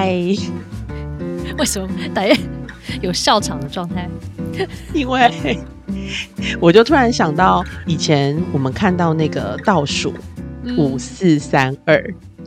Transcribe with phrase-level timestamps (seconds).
[0.00, 0.12] 嗨，
[1.58, 2.32] 为什么打夜
[3.02, 4.08] 有笑场的状态？
[4.94, 5.58] 因为
[6.60, 10.14] 我就突然想到，以前我们看到那个倒数
[10.76, 12.00] 五四三二，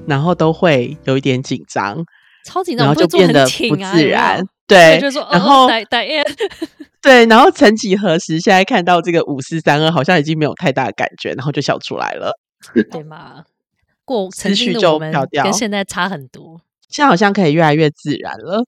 [0.07, 1.97] 然后都会有一点紧张，
[2.45, 4.41] 超紧张，然后就变得不自然。
[4.65, 6.23] 对，然后打打夜，
[7.03, 12.31] 对，然后曾几何时，现在看到这个五四三二，好像已经没有太大的感觉，然后就笑出来了，
[12.89, 13.43] 对吗？
[14.05, 15.11] 过曾经的我们
[15.43, 18.63] 跟现在差很多，现在好像可以越来越自然了，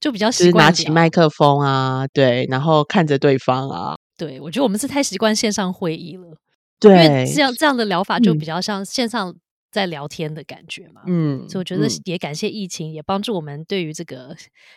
[0.00, 6.36] 就比较习惯拿起麦克风啊，对，然后看着对方啊，对我觉得我们是太习惯线上会议了，
[6.80, 9.34] 对，因为这样这样的疗法就比较像线上。
[9.74, 14.32] 在聊天的感觉嘛，嗯，所以我觉得也感谢疫情，也帮助我们对于这个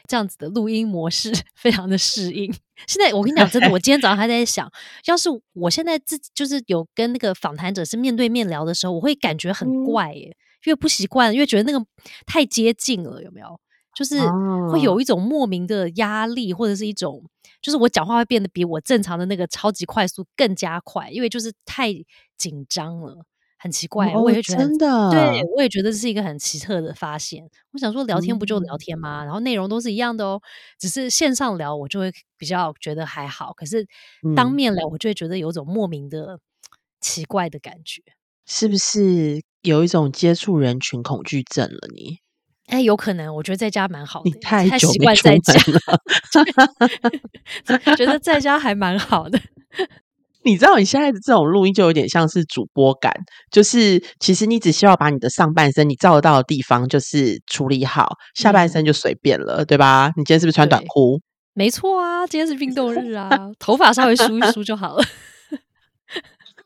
[0.07, 2.51] 这样子的录音模式 非常的适应。
[2.87, 4.67] 现在我跟你讲，真的，我今天早上还在想，
[5.05, 10.31] 要是我现在自己就是有跟那个访谈者是面对面聊的时候，我会感觉很怪耶，因
[10.65, 11.85] 为不习惯，因为觉得那个
[12.25, 13.59] 太接近了，有没有？
[13.95, 14.19] 就是
[14.71, 17.23] 会有一种莫名的压力，或者是一种，
[17.61, 21.91] 就是我讲话会变得比我正常的那个超级快速更加快，因为就是太
[22.37, 23.25] 紧张了。
[23.59, 27.43] 很奇怪，我也觉得真的，对我也觉得这是一个很奇特的发现。
[27.71, 29.23] 我想说，聊天不就聊天吗？
[29.23, 30.39] 然后内容都是一样的哦，
[30.79, 33.83] 只是线上聊我就会比较觉得还好，可是
[34.35, 36.39] 当面聊我就会觉得有种莫名的
[37.01, 38.03] 奇怪的感觉。
[38.45, 41.87] 是不是有一种接触人群恐惧症了？
[41.93, 42.17] 你
[42.67, 43.33] 哎，有可能。
[43.35, 45.79] 我觉得在家蛮好的，你太习惯在家了，
[47.95, 49.39] 觉得在家还蛮好的。
[50.43, 53.11] 你知道你现在的这种录音就有点像是主播感，
[53.51, 60.13] 就是其实你只需要把你的上半身你照得到的地方就是处理好，下半身就随便了，对吧？
[60.15, 61.19] 你今天是不是穿短裤？
[61.53, 65.03] 没错啊，今天是运动日啊，头发稍微梳一梳就好了。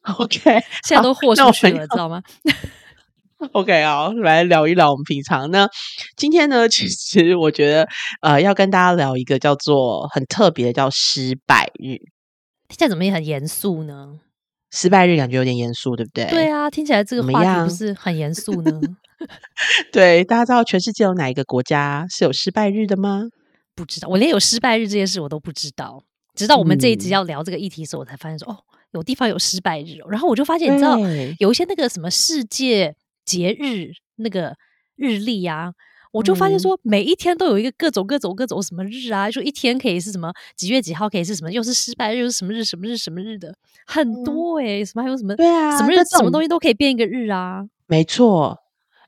[0.17, 0.39] OK，
[0.83, 2.22] 现在都豁出去了，知道吗
[3.53, 5.67] OK 啊，来聊一聊我们平常呢。
[6.16, 7.88] 今天呢，其实我觉得
[8.22, 11.98] 呃，要跟大家聊一个叫做很特别的叫失败日。
[12.67, 14.20] 听起来怎么也很严肃呢？
[14.71, 16.26] 失败日感觉有点严肃，对不对？
[16.26, 18.80] 对啊，听起来这个话题不是很严肃呢。
[19.92, 23.23] 对，大家知道全世界有哪一个国家是有失败日的吗？
[23.76, 26.04] 不知道，我连有失败日这件事我都不知道。
[26.36, 28.58] 直到我们这一集要聊这个议题的时候，我才发现说，哦，
[28.92, 29.98] 有地方有失败日。
[30.10, 30.98] 然后我就发现，你知道，
[31.39, 32.95] 有一些那个什么世界
[33.26, 34.55] 节日那个
[34.95, 35.73] 日历啊。
[36.14, 43.55] 我就发现说，每一天都有一个各种各种各种什么日啊，说一天可以是什么几月几号可以是什么，又是失败日，又是什么日什么日什么日的，
[43.87, 48.59] 很多哎，什么还有什么对啊，什么日什么东西都可以变一个日啊，没错。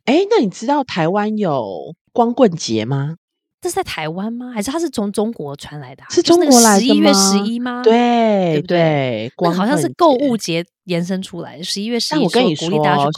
[0.06, 3.18] 哎，那你知道台湾有光棍节吗？
[3.64, 4.52] 这是在台湾吗？
[4.54, 6.04] 还是它是从中国传来的？
[6.10, 7.82] 是中国来的十一月十一吗？
[7.82, 11.62] 对对，那好像是购物节延伸出来。
[11.62, 12.68] 十一月十一，我跟你说，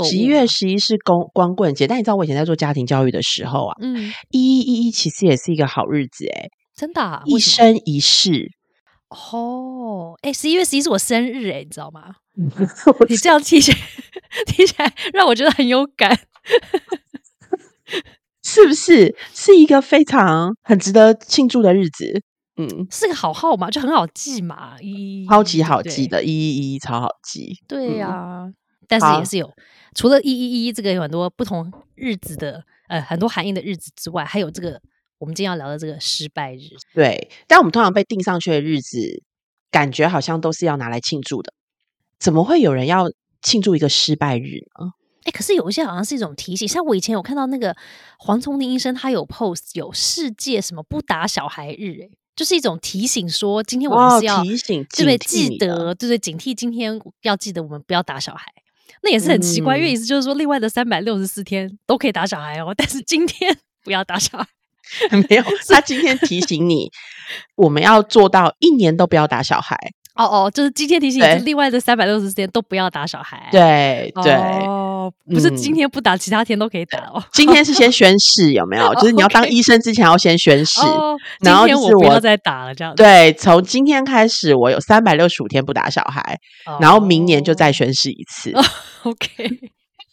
[0.06, 1.88] 十一月十一是光光棍节。
[1.88, 8.51] 但你知道我以前在做家庭教育的时候啊，嗯，一一一一其实也是一个好日子哎，真的，一生一世。
[9.09, 12.16] 哦，哎，十一月十一是我生日哎，你知道吗？
[13.09, 13.72] 你这样提起
[14.45, 16.19] 提起来， 让我觉得很有感。
[18.55, 22.21] 是不是是一个非常很值得庆祝的日子？
[22.55, 27.53] 嗯，是个好号码，就很好记嘛，一超级好记的，一一一超好记。
[27.67, 28.45] 对呀，
[28.88, 29.51] 但是也是有
[29.94, 34.79] 除了一一一这个有很多不同日子的，呃，很多含义的日子之外，还有这个
[35.17, 36.61] 我们今天要聊的这个失败日。
[36.94, 39.21] 对，但我们通常被定上去的日子，
[39.69, 41.51] 感觉好像都是要拿来庆祝的，
[42.17, 43.11] 怎么会有人要
[43.41, 44.91] 庆祝一个失败日呢？
[45.25, 47.75] 哎，可是有一些好像是一种提醒，像我以前有看到那个
[48.18, 55.18] 黄聪明医生，他有 post 有世界什么不打小孩日，哎，就是一种提醒，说今天我们是要提醒，对不对？
[55.18, 58.46] 记得，对对，警惕，今天要记得我们不要打小孩。
[59.02, 64.47] 那也是很奇怪，因为意思就是说，另外的三百六十四天都可以打小孩哦，但是今天 不要打小孩。
[65.30, 66.92] 没有，他今天提醒你，
[67.56, 69.75] 我们要做到一年都不要打小孩。
[70.13, 73.50] 哦哦，就是今天提醒你，另外的三百六十四天都不要打小孩。
[73.52, 74.84] 对对，哦，
[75.33, 77.24] 不是今天不打，其他天都可以打哦。
[77.31, 78.94] 今天是先 宣誓，有没有？
[78.95, 80.81] 就是你要当医生之前要先宣誓，
[81.41, 82.94] 然后我不要再打了，这样。
[82.95, 86.38] 对，从今天开始，我有三百六十五天不打小孩，
[86.80, 88.51] 然后明年就再宣誓一次。
[89.03, 89.50] OK，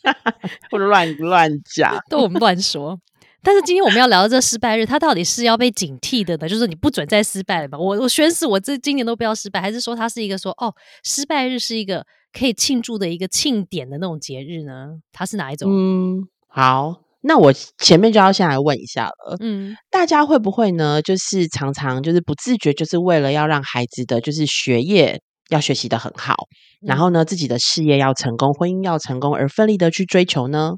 [0.70, 2.98] 不乱乱讲，都我们乱说。
[3.42, 6.48] 但是今天我们要聊的这失败日，它到底是要被警惕的呢？
[6.48, 7.76] 就是你不准再失败了吧？
[7.76, 10.72] 我我宣誓，我这今年都不要失败，还是说它是一个说哦，
[11.04, 14.86] 失败日是一个可以庆祝的一个庆典的那种节日呢？
[15.12, 15.68] 它是哪一种？
[15.70, 19.36] 嗯，好，那我前面就要先来问一下了。
[19.40, 21.02] 嗯，大家会不会呢？
[21.02, 26.36] 就是常常就是不自觉，就是为了要让孩子的就是学业要学习的很好，
[26.80, 30.74] 然后呢自己的事业要成功，婚姻要成功，而奋力的去追求呢？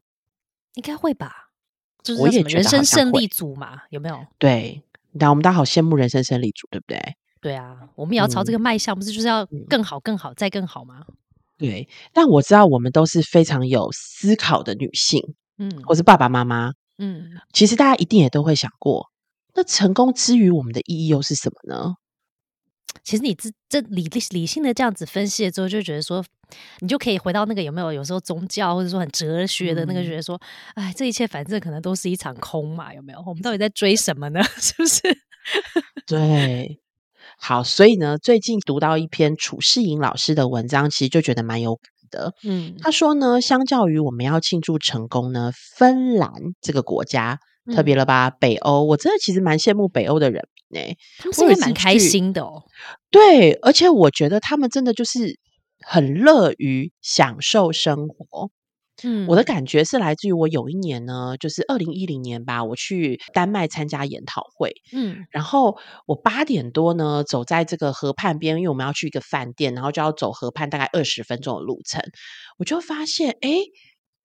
[0.77, 1.44] 应该会吧。
[2.05, 4.25] 就是我也人生胜利组嘛，有没有？
[4.39, 7.17] 对，那我们大家好羡慕人生胜利组，对不对？
[7.41, 11.05] 对啊，我们也要朝这个迈向，不是就是要更好、更好、再更好吗？
[11.57, 19.11] 对，但我知道我们都是非常有思考的女性，嗯，或是爸爸妈妈，嗯，其实大家一定也都会想过，
[19.55, 21.95] 那成功之于我们的意义又是什么呢？
[23.03, 26.25] 其实你这这理理性的这样子分析了之后，就觉得说，
[26.81, 30.41] 你就可以回到那个有没有有时候宗教或者说很哲学的那个，觉得说，
[30.75, 33.23] 哎，这一切反正可能都是一场空嘛，有没有？
[33.27, 34.43] 我们到底在追什么呢？
[34.59, 35.03] 是不是？
[36.07, 36.81] 对。
[37.37, 42.33] 好，所以呢，最近读到一篇楚世颖老师的文章，其实就觉得蛮有感的。
[42.45, 46.31] 嗯，他说呢，相较于我们要庆祝成功呢，芬兰
[46.61, 47.39] 这个国家
[47.75, 48.31] 特别了吧？
[48.31, 52.63] 北欧，我真的其实蛮羡慕北欧的人民呢，他们是蛮开心的哦。
[53.11, 55.39] 对，而且我觉得他们真的就是
[55.87, 58.51] 很乐于享受生活。
[59.03, 64.73] 嗯，我的感觉是来自于我有一年呢，就是二零一零年吧，我去丹麦参加研讨会。
[64.93, 65.77] 嗯，然后
[66.07, 72.03] 我八点多呢，走在这个河畔边，因为我们要去一个饭店，然后就要走河畔大概二十分钟的路程，
[72.59, 73.51] 我就发现，哎，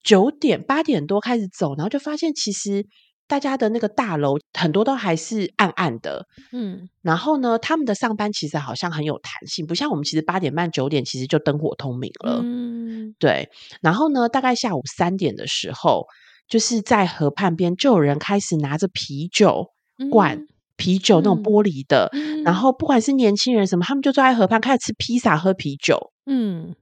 [0.04, 2.86] 九点八点多开始走，然后就发现其实。
[3.30, 13.50] 大家的那个大楼很多都还是暗暗的，嗯，然后呢，他们的上班其实好像很有弹性，不像我们其实八点半九点其实就灯火通明了，嗯，对。
[13.82, 16.08] 然后呢，大概下午三点的时候，
[16.48, 19.68] 就是在河畔边就有人开始拿着啤酒
[20.10, 22.12] 罐、啤酒那种玻璃的，
[22.44, 26.76] 然后不管是年轻人什么，他们就坐在河畔开始吃披萨、喝啤酒，嗯。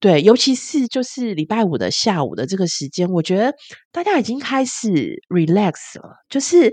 [0.00, 3.52] 对，尤其是就是礼拜五的下午的这个时间，我觉得
[3.90, 6.18] 大家已经开始 relax 了。
[6.28, 6.72] 就是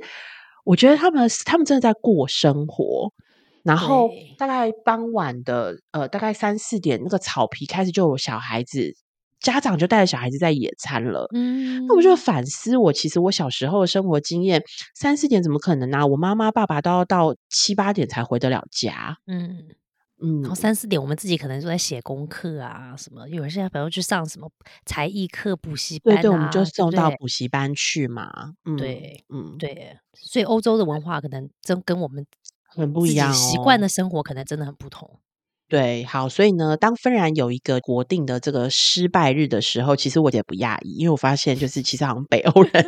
[0.64, 3.12] 我觉得他们他们真的在过生活，
[3.64, 8.94] 然后大概傍晚的呃，大概三四点，那个草皮开始就有小孩子，
[9.40, 11.28] 家长就带着小孩子在野餐了。
[11.34, 14.64] 嗯，那我就反思，我其实我小时候的生活经验，
[14.94, 16.06] 三四点怎么可能呢？
[16.06, 19.18] 我妈妈爸爸都要到七八点才回得了家。
[19.26, 19.76] 嗯。
[20.22, 24.50] 嗯，然后三四点，我们自己可能就在写功课啊，什么有人现在比如去上什么
[24.86, 28.54] 才艺课、补习班啊，对对，我们就送到补习班去嘛。
[28.78, 32.26] 对，嗯，对，所以欧洲的文化可能真跟我们
[32.64, 35.20] 很不一样，习惯的生活可能真的很不同。
[35.68, 42.86] 对，好，所以呢，当芬兰有一个国定的这个失败日的时候，其实我也不讶异，因为我发现就是其实好像北欧人。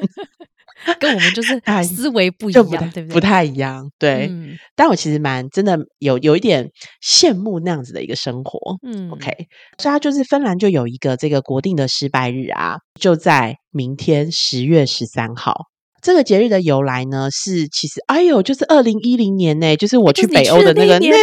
[0.99, 3.13] 跟我们就是思维不一样，对不对？
[3.13, 4.31] 不太一样，对。
[4.75, 6.69] 但我其实蛮真的有有一点
[7.03, 8.77] 羡慕那样子的一个生活。
[8.83, 9.31] 嗯，OK。
[9.77, 15.55] 所以它就是芬兰就有一个这个国定的失败日啊，就在明天十月十三号。
[16.01, 21.13] 这个节日的由来呢，是其实哎呦，就是二零一零年呢，就是我去北欧的那个那那一年，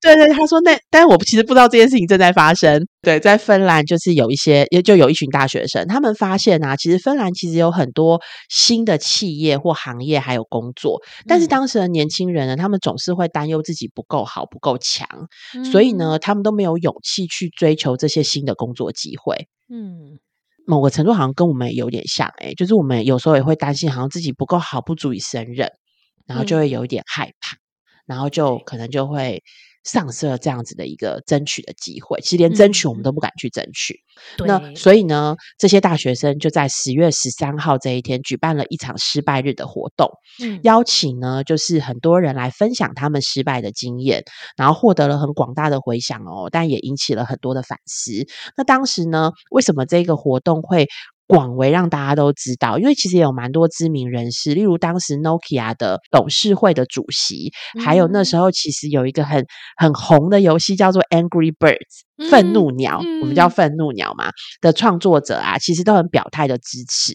[0.00, 2.86] 对 对，他说那，但是我其实不知道这件事情正在发生。
[3.02, 8.20] 对，在芬兰就是有一些，也就有一群大学生，他们发现啊，其实芬兰其实有很多
[8.50, 15.08] 新的企业或行业还有工作，但是当时的年轻人呢，他们总是会担忧自己不够好、不够强，
[15.72, 19.48] 所以呢，他们都没有勇气去追求这些新的工作机会。
[19.68, 20.18] 嗯。
[20.66, 25.70] 某个程度好像跟我们有点像，哎，就是我们有时候也会担心，好像自己不够好，不足以胜任，
[26.26, 27.56] 然后就会有一点害怕，
[28.06, 29.42] 然后就可能就会。
[29.82, 34.00] 丧失了这样子的一个争取的机会，其实连争取我们都不敢去争取。
[34.46, 40.10] 那所以呢，这些大学生就在十月十三号这一天举办了一场失败日的活动，
[40.62, 44.24] 邀请呢就是很多人来分享他们失败的经验，
[44.56, 48.12] 然后获得了很广大的回响哦，但也引起了很多的反思。
[48.56, 50.88] 那当时呢，为什么这个活动会？
[51.30, 57.52] 广为让大家都知道，因为其实也有蛮多知名人士，例如当时 Nokia 的董事会的主席，
[57.84, 59.46] 还有那时候其实有一个很
[59.76, 62.09] 很红的游戏叫做 Angry Birds。
[62.28, 67.14] 愤怒鸟，我们叫愤怒鸟嘛的创作者啊，其实都很表态的支持。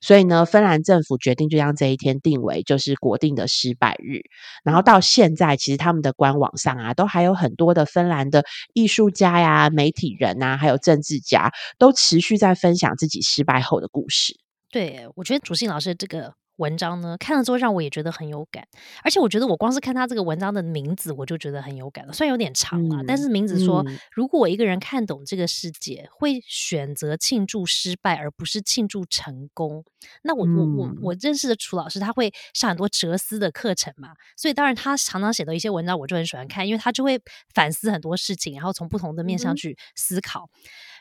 [0.00, 4.20] 所以呢，芬兰政府决定就将这一天定为就是国定的失败日。
[4.62, 14.34] 然后到现在，其实他们的官网上啊，都还有很多的芬兰的艺术家呀、媒体人啊，还有政治家，都持续在分享自己失败后的故事。
[14.70, 16.34] 对，我觉得主信老师这个。
[16.58, 18.64] 文章呢，看了之后让我也觉得很有感，
[19.02, 22.12] 而且我觉得我光是看他这个文章的名字，我就觉得很有感了。
[22.12, 29.84] 虽然有点长啊，但是名字说，如果一个人看懂这个世界，会选择庆祝失败而不是庆祝成功。
[30.22, 37.20] 那我我我我认识的楚老师，他会上很多哲思的课程嘛，所以当然他常常写的一些文章，我就很喜欢看，因为他就会
[37.54, 40.50] 反思很多事情，然后从不同的面向去思考。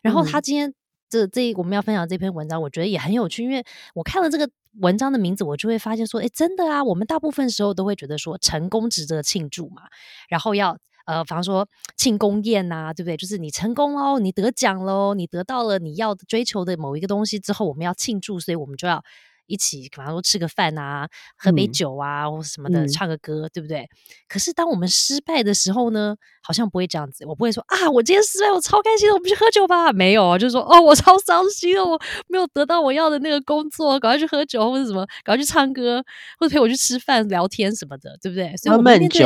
[0.03, 0.73] 然后他今天。
[1.09, 3.63] 这这我们要分享这篇文章，我觉得也很有趣，因为
[3.95, 9.83] 我看了这个文章的名字，我就会发现说，哎，真的啊，我们大部分时候都会觉得说，成功值得庆祝嘛，
[10.29, 13.15] 然后要呃，比方说庆功宴呐，对不对？
[13.15, 19.03] 就是你成功喽，你得奖喽，你得到了你要追求的某一个东西之后，我们要庆祝，所以我们就要
[19.47, 23.87] 一起，比方说吃个饭啊，喝杯酒啊，或什么的，唱个歌，对不对？
[24.27, 27.25] 可是当我们失败的时候呢，好像不会这样子。
[27.25, 29.91] 我不会说啊，我今天失败，我超开心的，我们去喝酒吧。
[29.91, 36.03] 没有啊，就是说哦，我超伤心哦，我没有得到我要的那个工作，赶快去喝酒或者什么，赶快去唱歌，
[36.39, 38.55] 或者陪我去吃饭聊天什么的，对不对？
[38.57, 39.25] 所以我们面对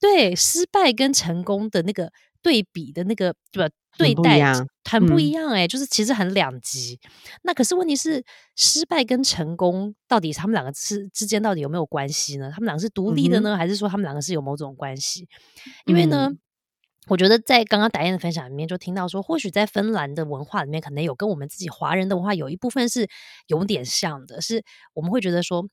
[0.00, 2.10] 对失败跟成功的那个
[2.42, 3.72] 对比的那个对吧？
[3.98, 4.38] 对待
[4.84, 6.98] 很不一样哎，就是其实很两极。
[7.42, 8.24] 那可是问题是，
[8.56, 12.50] 失败跟成功到底他们两个是之间到底有没有关系呢？
[12.52, 15.28] 他们两个是独立的呢，还是说他们两个是有某种关系？
[15.86, 16.30] 因为呢，
[17.06, 23.08] 我觉得在刚刚达燕的分享里面就听到说，或许在芬兰的文化里面，可能有跟我们自己华人的文化有一部分是
[23.46, 25.68] 有点像的，是我们会觉得说。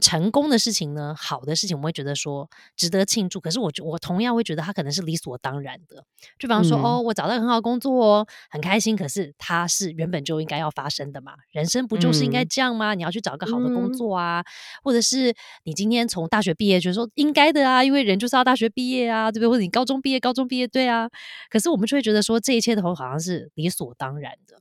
[0.00, 3.40] 成功的事情呢，好的事情，我们会觉得说值得庆祝。
[3.40, 6.04] 可是我我同样会觉得它可能是理所当然的。
[6.38, 8.96] 就比方说，哦，我找到很好工作哦，很开心。
[8.96, 11.34] 可是它是原本就应该要发生的嘛？
[11.50, 12.94] 人生不就是应该这样吗？
[12.94, 14.42] 你要去找个好的工作啊，
[14.82, 15.34] 或者是
[15.64, 19.48] 你今天从大学毕业，觉得说应该的啊，因为人就是要大学毕业啊，对不对？
[19.48, 21.08] 或者你高中毕业，高中毕业，对啊。
[21.50, 24.56] 可是我们就会觉得说，这一切都好像是理所当然的，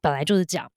[0.00, 0.70] 本来就是这样。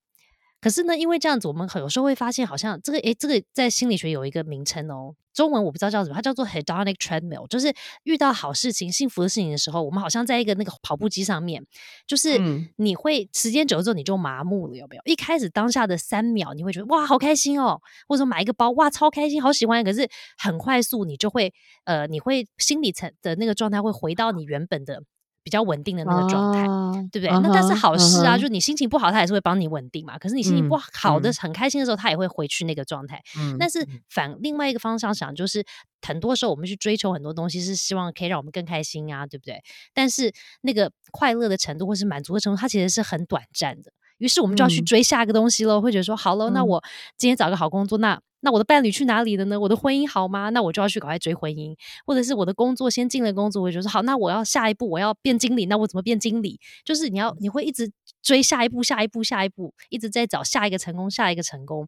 [0.61, 11.65] 可是呢，因为这样子，我们有时候会发现，好像这个诶，这个在心理学有一个名称哦，中文我不知道叫什么，它叫做 hedonic treadmill，就是遇到好事情、幸福的事情的时候，我们好像在一个那个跑步机上面，
[12.05, 12.37] 就是
[12.75, 15.01] 你会时间久了之后你就麻木了，有没有？
[15.05, 21.51] 一开始当下的三秒你会觉得哇好开心哦，或者买一个包哇超开心，好喜欢，可是很快速你就会
[21.85, 25.01] 呃，你会心理层的那个状态会回到你原本的。
[25.43, 26.67] 比较稳定的那个状态，
[27.11, 27.29] 对不对？
[27.41, 30.17] 那但是好事啊，就是你心情不好，他也是会帮你稳定嘛。
[30.17, 33.21] 可是你心情不好的、很开心的时候，他也会回去那个状态。
[33.57, 35.65] 但是反另外一个方向想，就是
[36.01, 39.61] 很多时候我们去追求很多东西，是希望可以让我们更开心啊，对不对？
[39.93, 40.31] 但是
[40.61, 43.91] 那个快乐的程度或是满足的程度，它其实是很短暂的。
[44.19, 46.83] 于是我们就要去追下一个东西喽，会觉得说，好了，那我
[47.17, 48.21] 今天找个好工作，那。
[48.41, 49.59] 那我的伴侣去哪里了呢？
[49.59, 50.49] 我的婚姻好吗？
[50.49, 56.59] 那我就要去赶快追婚姻，或者是我的工作先进了工作，我就说好，那我要下一步我要变经理，那我怎么变经理？
[56.83, 61.87] 就是你要你会一直追下一步，下一步，下一步，一直在找下一个成功，下一个成功。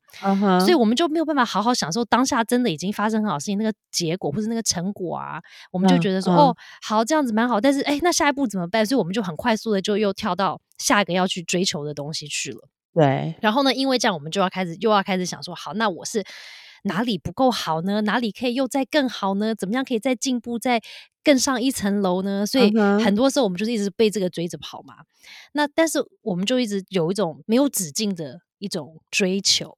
[0.59, 5.41] 所以我们就没有办法好好享受当下真的已经发生很好事情那个结果或者那个成果啊，
[5.71, 8.85] 我们就觉得说哦，好这样子蛮好，但是哎，那下一步怎么办？
[8.85, 12.69] 所以我们就很快速的就又跳到下一个要去追求的东西去了。
[12.93, 13.73] 对，然后呢？
[13.73, 16.23] 因为这样，我们就要开始又要开始想说，好，那我是
[16.83, 18.01] 哪里不够好呢？
[18.01, 19.55] 哪里可以又再更好呢？
[19.55, 20.81] 怎么样可以再进步，再
[21.23, 22.45] 更上一层楼呢？
[22.45, 22.71] 所以
[23.03, 24.95] 很多时候我们就是一直被这个追着跑嘛。
[25.53, 29.75] 那但是我们就一直有一种没有止境的一种追求。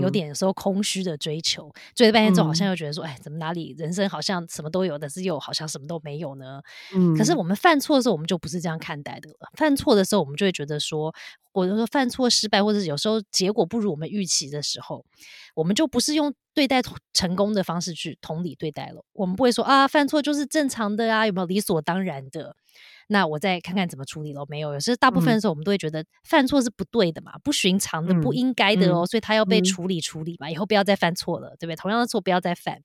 [0.00, 6.60] 有点有时候空虚的追求，追了半天之后，好像又觉得说，哎，怎么哪里人生好像什么都有，但是又好像什么都没有呢？
[6.94, 9.50] 嗯，可是我们犯错的时候，我们就不是这样看待的了。
[9.56, 11.14] 犯错的时候，我们就会觉得说，
[11.52, 15.04] 或者说犯错失败，或者有时候结果不如我们预期的时候，
[15.54, 16.80] 我们就不是用对待
[17.12, 19.04] 成功的方式去同理对待了。
[19.12, 22.56] 我们不会说啊，犯错就是正常的啊，有没有理所当然的？
[23.08, 24.46] 那我再看看怎么处理咯。
[24.48, 31.76] 没有，有时大部分的时候，我们都会觉得犯错是不对的嘛，不寻常的，不应该的哦，所以他要被处理处理嘛，以后不要再犯错了，对不对？
[31.76, 32.82] 同样的错不要再犯。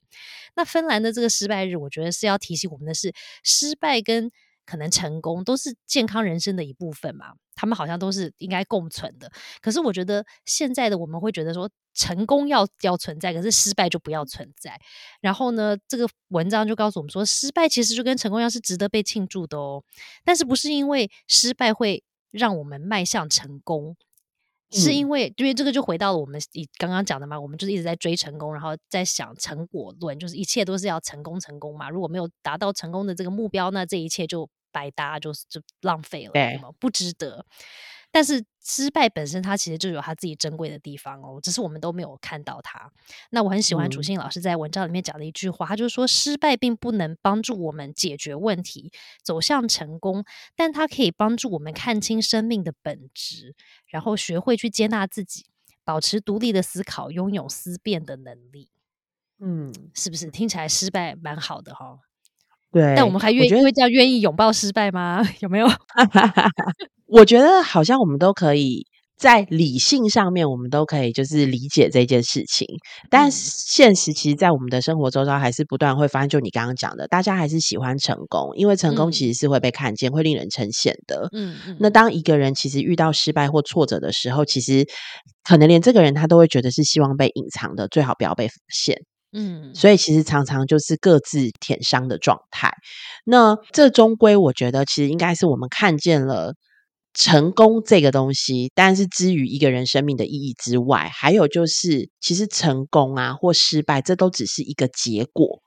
[0.56, 3.12] 那芬兰的这个失败日，我觉得是要提醒我们的是，
[3.42, 4.30] 失败跟
[4.70, 9.30] 可能成功都是健康人生的一部分嘛，他们好像都是应该共存的。
[9.60, 11.68] 可是我觉得现在的我们会觉得说。
[11.92, 14.80] 成功要要存在，可是失败就不要存在。
[15.20, 19.82] 然后呢，这个文章就告诉我们说，失败其实就跟成功一样，是值得被庆祝的哦。
[20.24, 23.96] 但是不是因为失败会让我们迈向成功，
[24.70, 31.90] 是因为因为这个就回到了我们以刚刚讲的嘛，我们就是一直在追成功，然后在想成果论，就是一切都是要成功成功嘛。
[31.90, 36.70] 如果没有达到成功的这个目标，那这一切就白搭，就是就浪费了，对吗？
[36.78, 37.44] 不值得。
[38.12, 42.90] 但是失败本身，它其实就有它自己珍贵的地方哦，只是我们都没有看到它。
[43.30, 48.90] 那我很喜欢楚信老师在文章里面讲的一句话，他就是说，失败并不能帮助我们解决问题、
[49.22, 50.24] 走向成功，
[50.56, 53.54] 但它可以帮助我们看清生命的本质，
[53.86, 55.46] 然后学会去接纳自己，
[55.84, 58.70] 保持独立的思考，拥有思辨的能力。
[59.38, 62.00] 嗯，是不是听起来失败蛮好的哈？
[62.72, 65.22] 对，但我们还愿意会这样愿意拥抱失败吗？
[65.40, 65.66] 有没有？
[67.06, 68.86] 我觉得好像我们都可以
[69.16, 72.66] 在理性上面，我们都可以就是理解这件事情。
[73.10, 81.28] 但现实其实，在我们的生活周遭，还是不断会发现，就你刚刚讲的，大家还是喜欢成功，因为成功其实是会被看见，会令人称羡的。
[81.32, 81.76] 嗯嗯。
[81.80, 84.86] 那当一个人其实遇到失败或挫折的时候，其实
[85.42, 88.96] 可能连这个人他都会觉得是希望被隐藏的，最好不要被发现。
[89.32, 92.72] 嗯，所以其实常常就是各自舔伤的状态。
[93.24, 96.54] 那这终归，我觉得其实应该是我们看见了
[97.14, 105.60] 成功这个东西，但是之于一个人生命的意义之外，还有就是，其实成功啊或失败，这都只是一个结果。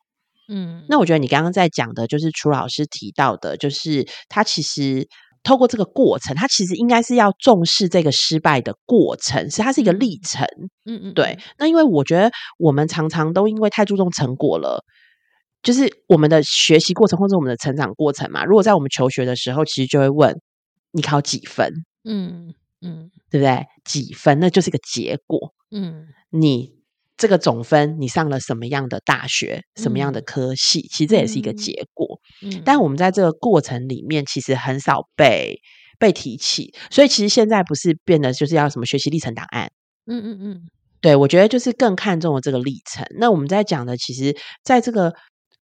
[0.50, 5.08] 嗯，那我觉得你刚刚在讲的，就是楚老师提到的，就是他其实
[5.44, 10.48] 透过这个过程，他其实应该是要重视这个失败的过程，是它是一个历程。
[10.86, 11.38] 嗯嗯，对。
[11.60, 14.84] 那因为我觉得我们常常都因为太注重成果了，
[15.62, 18.46] 就是我们的学习过程或者我们的成长过程嘛。
[18.46, 20.40] 如果在我们求学的时候，其实就会问
[20.92, 21.72] 你考几分？
[22.04, 23.66] 嗯嗯，对不对？
[23.84, 25.54] 几分那就是一个结果。
[25.72, 26.82] 嗯，你。
[27.16, 32.13] 这个总分，你上了什么样的大学，什么样的科系，其实这也是一个结果。
[32.44, 35.62] 嗯，但我们在这个过程里面，其实很少被
[35.98, 36.74] 被提起。
[36.92, 39.72] 所以，其实现在不是变得就是要什么学习历程档案？
[40.06, 40.62] 嗯嗯嗯，
[41.02, 43.06] 对，我觉得就是更看重了这个历程。
[43.18, 45.14] 那我们在讲的，其实在这个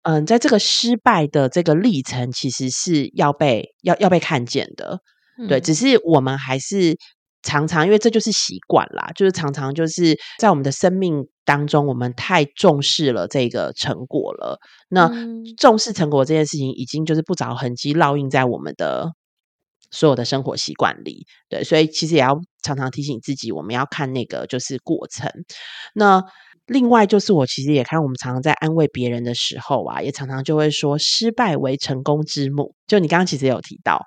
[0.03, 5.01] 嗯，在这个失败的这个历程，其实是要被要要被看见的。
[5.49, 6.97] 对，只是我们还是。
[7.47, 14.59] 常常，因为这就是习惯啦，就是常常就是在我们的生命当中，我们太重视了这个成果了。
[14.89, 15.09] 那
[15.57, 19.13] 重视成果这件事情，已经就是不着痕迹烙印在我们的
[19.93, 21.25] 所有的生活习惯里。
[21.49, 25.31] 对，所以其实也要常常提醒自己，我们要看那个就是过程。
[25.95, 26.25] 那
[26.67, 32.75] 另外就是，我其实也看我们常常在安慰别人的时候啊，也常常就会说“失败为成功之母”。
[32.89, 34.03] 就你刚刚其实也有提到。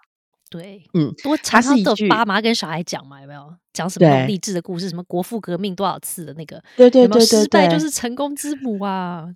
[0.49, 4.89] 对，嗯，多常常的爸妈跟小孩讲嘛，有没有讲什么励志的故事？
[4.89, 6.61] 什么国父革命多少次的那个？
[6.75, 9.27] 对对对对，失败就是成功之母啊！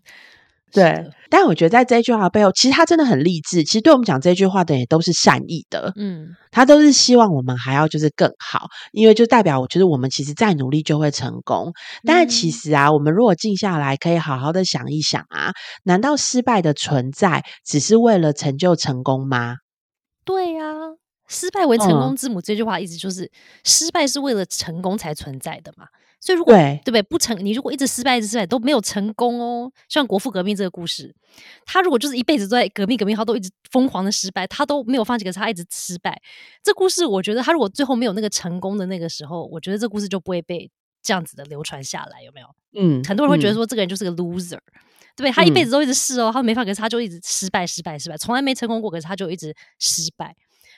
[0.71, 3.63] 对，但我觉得在这句话背后，其实他真的很励志。
[3.63, 11.71] 其实对我们讲这句话的也都是善意的，嗯，他都是希望我们还要就是更好，因为就代表我觉得我们其实再努力就会成功。
[12.03, 15.51] 但是其实啊，我们如果静下来，可以好好的想一想啊，
[15.83, 19.57] 难道失败的存在只是为了成就成功吗？
[20.25, 20.62] 对呀。
[21.33, 23.29] 失败为成功之母这句话意思就是，
[23.63, 25.87] 失败是为了成功才存在的嘛。
[26.21, 29.69] 所以如果对不对不成，你如果一直失败一直失败都没有成功哦。
[29.89, 31.13] 像国父革命这个故事，
[31.65, 36.21] 他如果就是一辈子都在革命革命，他都一直疯狂的失败，他都没有放弃，可是他一直失败。
[36.63, 42.47] 这故事我觉得他如果最后没有那个成功的那个时候，我觉得这故事就不会被这样子的流传下来，有没有？
[42.75, 44.59] 嗯，很多人会觉得说这个人就是个 loser，
[45.17, 45.31] 对不对？
[45.33, 50.33] 他一辈子都一直试哦，他没法，可是他就一直失败失败失败，从来没成功过，可是他就一直失败。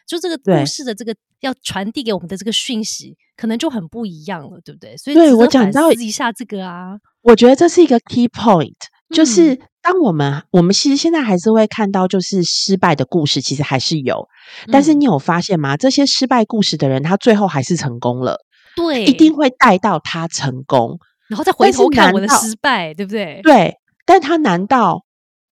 [0.05, 4.95] 就这个故事的这个要传递给我们的这个讯息，可能就很不一样了，对不对？
[4.97, 8.75] 所以，对我讲到一下这个啊，我觉得这是一个 key point，
[9.09, 14.27] 就是当我们我们其实现在还是会看到，就是失败的故事，其实还是有。
[14.71, 15.75] 但是你有发现吗？
[15.75, 18.37] 这些失败故事的人，他最后还是成功了，
[18.75, 23.39] 对，一定会带到他成功，然后再回头看我的失败，对不对？
[23.41, 25.03] 对，但他难道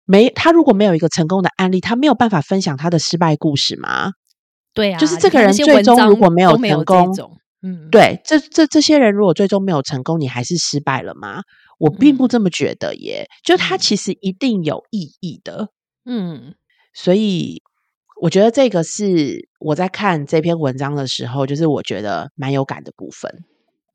[0.05, 4.11] 没他如果没有一个成功的案例，他没有办法分享他的失败故事吗？
[4.77, 7.11] 对啊，就是这个人最终如果没有成功，
[7.63, 11.41] 嗯，对，这这这些人如果最终没有成功，你还是失败了吗？
[11.79, 15.69] 我并不这么觉得耶，就他其实一定有意义的，
[16.05, 16.53] 嗯，
[16.93, 17.63] 所以
[18.21, 23.43] 我觉得这个是我在看这篇文章的时候，就是我觉得蛮有感的部分。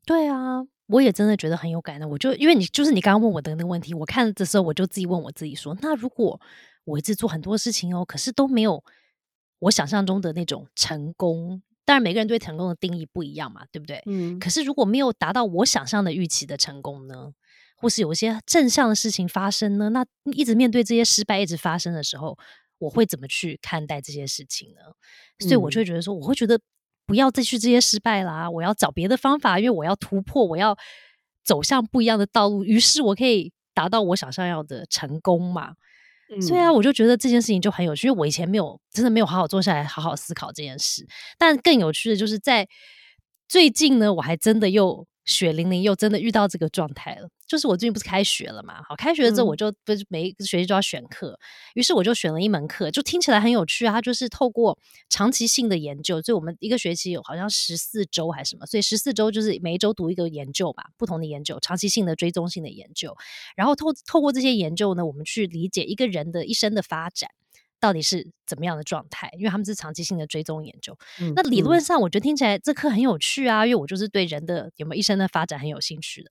[0.05, 2.09] 对啊，我也真的觉得很有感的。
[2.09, 6.41] 我就因为你就是你刚刚问我的那个问题，我看的时候我就自己问我自己说：那如果
[6.85, 8.83] 我一直做很多事情哦，可是都没有。
[9.63, 14.03] 我想象中的那种成功，当然每个人对成功的定义不一样嘛，对不对？
[14.07, 14.39] 嗯。
[14.41, 17.33] 可是如果没有达到我想象的预期的成功呢，
[17.77, 22.37] 或是有一些正向的事情发生呢，那一直面对这些失败一直发生的时候，
[22.79, 24.81] 我会怎么去看待这些事情呢？
[25.39, 26.59] 所以我就会觉得说，我会觉得
[27.07, 30.77] 不要再去这些失败啦，我要找别的方法，因为我要突破，我要
[31.45, 35.75] 走向不一样的道路，于是我可以达到我想象要的成功嘛。
[36.41, 41.07] 所以啊，我就觉得这件事情就很有趣，因为我以前没有真的没有好好坐下来好好思考这件事。
[41.39, 42.67] 但更有趣的就是在
[43.49, 45.07] 最近呢，我还真的又。
[45.33, 48.83] 血淋淋又真的遇到这个状态了，就是我最近不是开学了嘛？
[48.87, 51.39] 好，开学了之后我就不是每一个学期都要选课，
[51.75, 53.93] 于是我就选了一门课，就听起来很有趣啊。
[53.95, 63.17] 它就是透过长期性的研究，所以我们一个学期有好像十四周还是什么，所以十四周就是每一周读一个研究吧，不同的研究，长期性的追踪性的研究，
[63.57, 67.31] 然后透透过这些研究呢，我们去理解一个人的一生的发展。
[67.83, 69.29] 到底是怎么样的状态？
[69.37, 70.97] 因为他们是长期性的追踪研究。
[71.35, 76.31] 那理论上，我觉得听起来这课很有趣啊，因为我就是对人的有没有一生的发展很有兴趣的。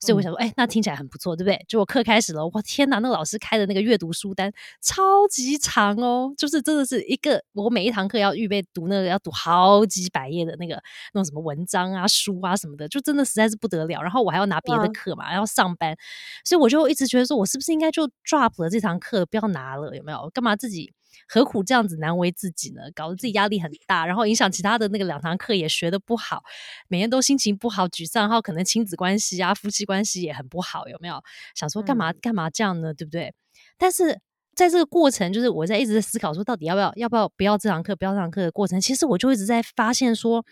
[0.00, 1.64] 所以我想说，哎，那听起来很不错，对不对？
[1.68, 10.74] 就我课开始了，我，天哪，那个老师开的那个阅读书单超级长哦，就是真的是一个我每一堂课要预备读那个要读好几百页的那个
[11.12, 14.00] 那种什么文章啊、书啊什么的，就真的实在是不得了。
[14.02, 15.96] 然后我还要拿别的课嘛，还要上班，
[16.44, 19.94] 所以我就一直觉得说，我是不是应该就 drop 了这堂课，不要拿了？
[19.96, 20.30] 有没有？
[20.32, 20.92] 干嘛自己
[21.26, 22.82] 何苦这样子难为自己呢？
[22.94, 26.42] 搞得自己压力很大，然后影响其他的那个两堂课也学的不好，
[26.88, 31.22] 每天都心情不好、沮丧，然后可能亲子关系啊、夫妻关系也很不好，有没有？
[31.54, 32.94] 想说干嘛干嘛这样呢？
[32.94, 33.34] 对不对？
[33.76, 34.20] 但是
[34.54, 40.44] 在这个过程，就是我在一直在思考说，到底要不要要不要不要这堂课，不要这堂课的过程，其实我就一直在发现说，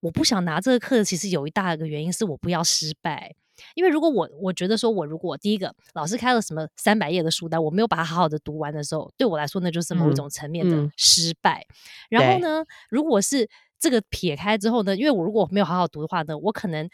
[0.00, 3.34] 我不想拿这个课，其实有一大个原因是我不要失败。
[3.74, 11.66] 因为如果我我觉得说，我如果第一个老师开了什么三百页的书单，我没有把它好好的读完的时候，对我来说那就是某一种层面的失败。
[12.08, 16.88] 然后呢，如果是这个撇开之后呢，因为我如果没有好好读的话呢，我可能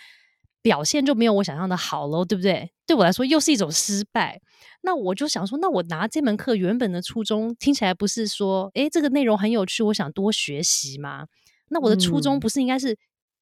[0.62, 2.70] 表现就没有我想象的好喽，对不对？
[2.86, 4.40] 对我来说又是一种失败。
[4.82, 11.26] 那我就想说，那我拿这门课原本的初衷听起来不是说，诶，这个内容很有趣，我想多学习吗？
[11.68, 12.96] 那我的初衷不是应该是？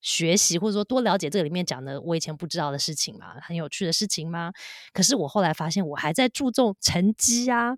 [0.04, 4.52] 学习或者说多了解这个里面讲的我以前不知道的事情嘛，很有趣的事情吗？
[4.92, 7.74] 可是我后来发现我还在注重成绩啊。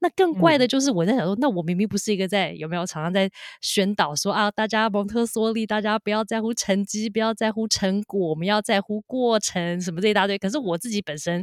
[0.00, 3.30] 那更怪的就是我在想说，那我明明不是一个在有没有常常在
[3.62, 10.36] 宣导说啊，大家蒙特梭利，大家不要在乎成绩，不要在乎成果，我们要在乎过程什么这一大堆。
[10.36, 11.42] 可是我自己本身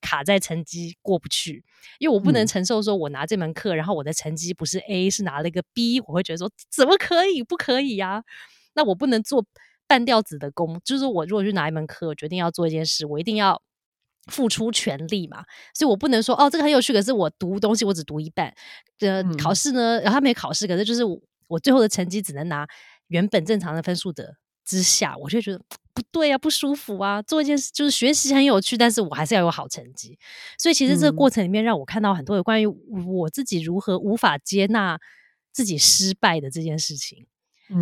[0.00, 1.62] 卡在成绩过不去，
[2.00, 7.40] 因为我不能承受说我拿这门课，然后我的成绩不是 A 是拿了一个 B，我会觉得说怎么可以？
[7.44, 8.24] 不可以呀？
[8.74, 9.46] 那我不能做。
[9.86, 13.62] 半吊子的功，就是我如果去拿一门课，我决定要做一件事，我一定要
[14.26, 15.44] 付出全力嘛。
[15.74, 18.52] 所以我不能说哦，这个很有趣，可是我读东西我只读一半。
[19.00, 21.02] 呃，考试呢，然后他没考试，可是就是
[21.48, 22.66] 我最后的成绩只能拿
[23.08, 25.60] 原本正常的分数的之下，我就觉得
[25.94, 27.22] 不对啊，不舒服啊。
[27.22, 30.18] 做一件事就是学习很有趣，但是我还是要有好成绩。
[30.58, 34.98] 所以其实这个过程里面，让我看到很多有关于我自己如何无法接纳
[35.52, 37.26] 自己失败的这件事情。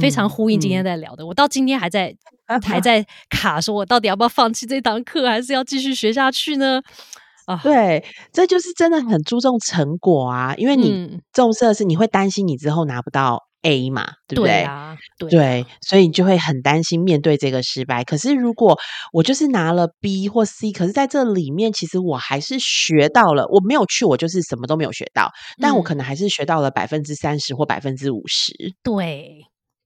[0.00, 2.14] 非常呼应今天在聊的，我到今天还在
[2.62, 6.80] 还在卡，说我到底要不要放弃这堂课，还是要继续学下去呢？
[7.46, 14.62] 啊，对，这就是真的很注重成果啊，因为你重视的是你会担心你之后拿不到 A 嘛，对不对？
[14.62, 18.02] 啊，对，所以你就会很担心面对这个失败。
[18.02, 18.78] 可是如果
[19.12, 29.44] 我就是拿了 B 或 C，可是在这里面其实我还是学到了，我没有去，我就是什么都没有学到，但我可能还是学到了百分之三十或百分之五十，对。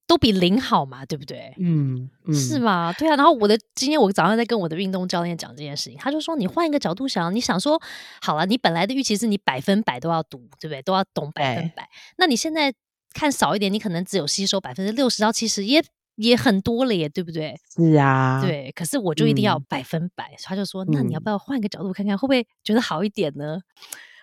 [0.08, 1.54] 都比零好嘛，对不对？
[1.60, 2.92] 嗯，是吗？
[2.94, 3.14] 对啊。
[3.14, 7.80] 然后我的今天我早上在跟我的运动教练讲这件事情，他就说你换一个角度想，你想说
[8.22, 10.80] 好了，你本来的预期是你百分百都要读，对不对？
[10.80, 11.86] 都要懂百分百。
[12.16, 12.72] 那你现在
[13.12, 15.84] 看少一点，你可能只有吸收百分之六十到七十，也
[16.16, 17.54] 也很多了，耶，对不对？
[17.76, 18.72] 是啊，对。
[18.74, 20.34] 可是我就一定要百分百。
[20.42, 23.58] 他就说，那你要不要换一个角度看看，会不会觉得好一点呢？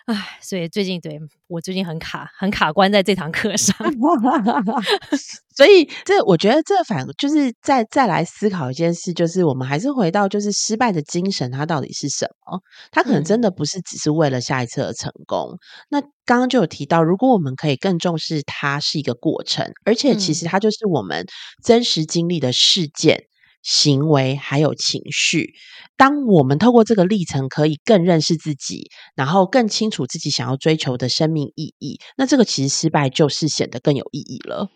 [0.06, 3.76] 唉，所以最近对我最近很卡，很卡关在这堂课上。
[5.56, 12.60] 所以这我觉得这反就是再再来思考一件事，就是我们还是回到就是失败的精神，它到底是什么？
[12.92, 15.58] 它可能真的不是只是为了下一次的成功。
[15.88, 21.26] 那刚刚就有提到，如果我们可以更重视它是一个过程，而且其实它就是我们
[21.64, 23.24] 真实经历的事件。
[23.66, 25.54] 行为还有情绪，
[25.96, 34.70] 当我们透过这个历程，可以更认识自己，然后更清楚自己想要追求的生命意义，那这个其实失败就是显得更有意义了。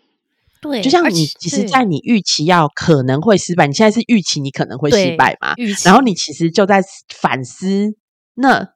[0.61, 5.53] 对，就像你其实，在你预期要可能会失败，你现在是预期你可能会失败嘛？
[5.85, 7.95] 然后你其实就在反思，
[8.35, 8.67] 那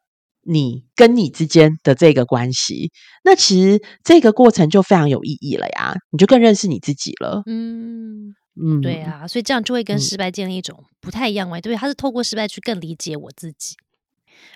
[0.44, 2.90] 你跟你之间的这个关系，
[3.26, 7.44] 那其实这个过程就非常有意义了呀，你就更认识你自己了。
[7.48, 8.15] 嗯。
[8.56, 11.78] 嗯，对啊，所以这样就会跟失败建立一种不太一样嘛，对不对？
[11.78, 13.76] 他是透过失败去更理解我自己。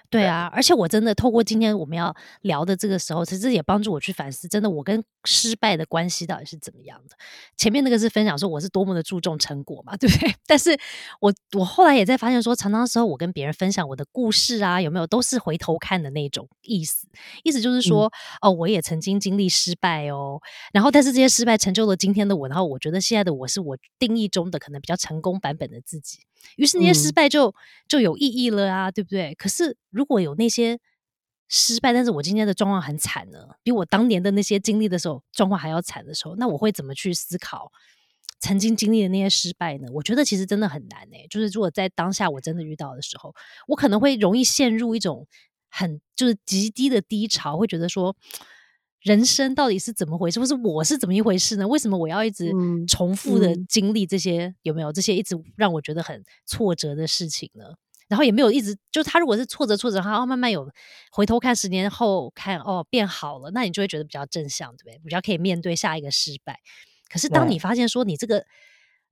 [0.10, 7.15] 对啊，而且我真的透过今天我们要聊的这个时候，其实也帮助我去反思，真的我跟失败的关系到底是怎么样的。
[7.58, 10.34] 前面那个是分享说我是多么的注重成果嘛， 对不对？
[10.47, 10.75] 但是
[11.19, 17.08] 我我后来也在发现说，常常时候我跟别人分享我的故事啊，有没有都是回头看的那种意思，
[17.43, 20.39] 意思就是说，哦，我也曾经经历失败哦，
[20.73, 26.19] 然后但是这些失败成就了今天的我，然后我觉得现在的我是我定义中的可能比较成功版本的自己。
[26.58, 27.54] 于是那些失败就
[27.88, 29.34] 就有意义了啊，对不对？
[29.36, 30.80] 可是如果有那些
[31.47, 37.71] 失败，但是我今天的状况很惨呢，比我当年的那些经历的时候状况还要惨的时候，那我会怎么去思考
[38.39, 39.88] 曾经经历的那些失败呢？
[39.93, 41.28] 我觉得其实真的很难诶。
[41.30, 43.34] 就是如果在当下我真的遇到的时候，
[43.67, 45.28] 我可能会容易陷入一种
[45.69, 48.15] 很就是极低的低潮，会觉得说。
[49.01, 51.67] 人生到底是怎么回事，或是我是怎么一回事呢？
[51.67, 52.51] 为什么我要一直
[52.88, 54.53] 重复的经历这些？
[54.63, 57.63] 有没有这些一直让我觉得很挫折的事情呢？
[58.09, 60.67] 然后也没有一直就他如果是挫折挫折，他慢慢有
[61.12, 65.01] 回头看，十年后看哦变好了，那你就会觉得比较正向，对不对？
[65.03, 66.57] 比较可以面对下一个失败。
[67.07, 68.43] 可是当你发现说你这个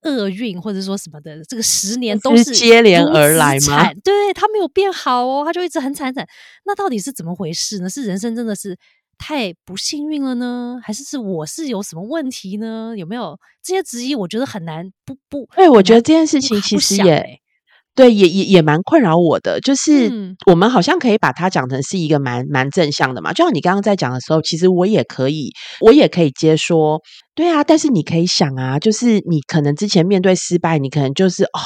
[0.02, 3.93] 厄运或者说什么的，这个十年都是接连而来吗？
[4.04, 6.28] 对他没有变好哦，他就一直很惨惨。
[6.65, 7.89] 那到底是怎么回事呢？
[7.89, 8.78] 是人生真的是？
[9.17, 10.80] 太不幸运了呢？
[10.84, 12.93] 还是是我是有什么问题呢？
[12.97, 14.13] 有没有这些质疑？
[14.15, 15.47] 我觉得很难不不。
[15.56, 17.39] 对，我觉得这件事情其实也
[17.95, 19.60] 对，也也也蛮困扰我的。
[19.60, 23.34] 就是我们好像可以把它讲成是一个蛮蛮正向的嘛。
[23.34, 25.51] 就像你刚刚在讲的时候，其实我也可以，
[25.82, 27.01] 我也可以接说，
[27.34, 27.63] 对啊。
[27.63, 31.60] 但是你可以想啊，就是你可能之前面对失败，你可能就是哦。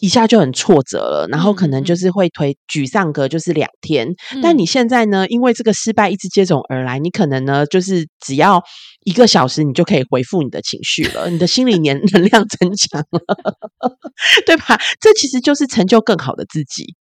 [0.00, 4.08] 一下就很挫折了，然后可能就是会推沮丧个就是两天。
[4.42, 8.62] 但你现在呢，因为这个失败一直接踵而来，你可能呢就是只要
[9.04, 13.20] 一个小时，你就可以回复你的情绪了，你的心理年 能量增强了，
[14.46, 14.78] 对吧？
[15.00, 16.94] 这其实就是成就更好的自己。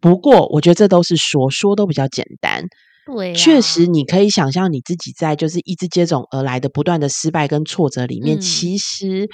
[0.00, 2.64] 不过，我觉得这都是说说都比较简单。
[3.06, 9.28] 对，确实你可以想象你自己在就是一直接踵而来的不断的失败跟挫折里面，其实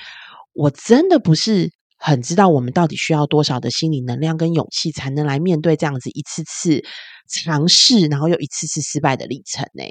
[0.54, 1.70] 我真的不是。
[2.02, 6.82] 很知道我们到底需要多少的心理能量跟勇气，才能来面对这样子一次次
[7.28, 9.84] 尝试，然后又一次次失败的历程呢？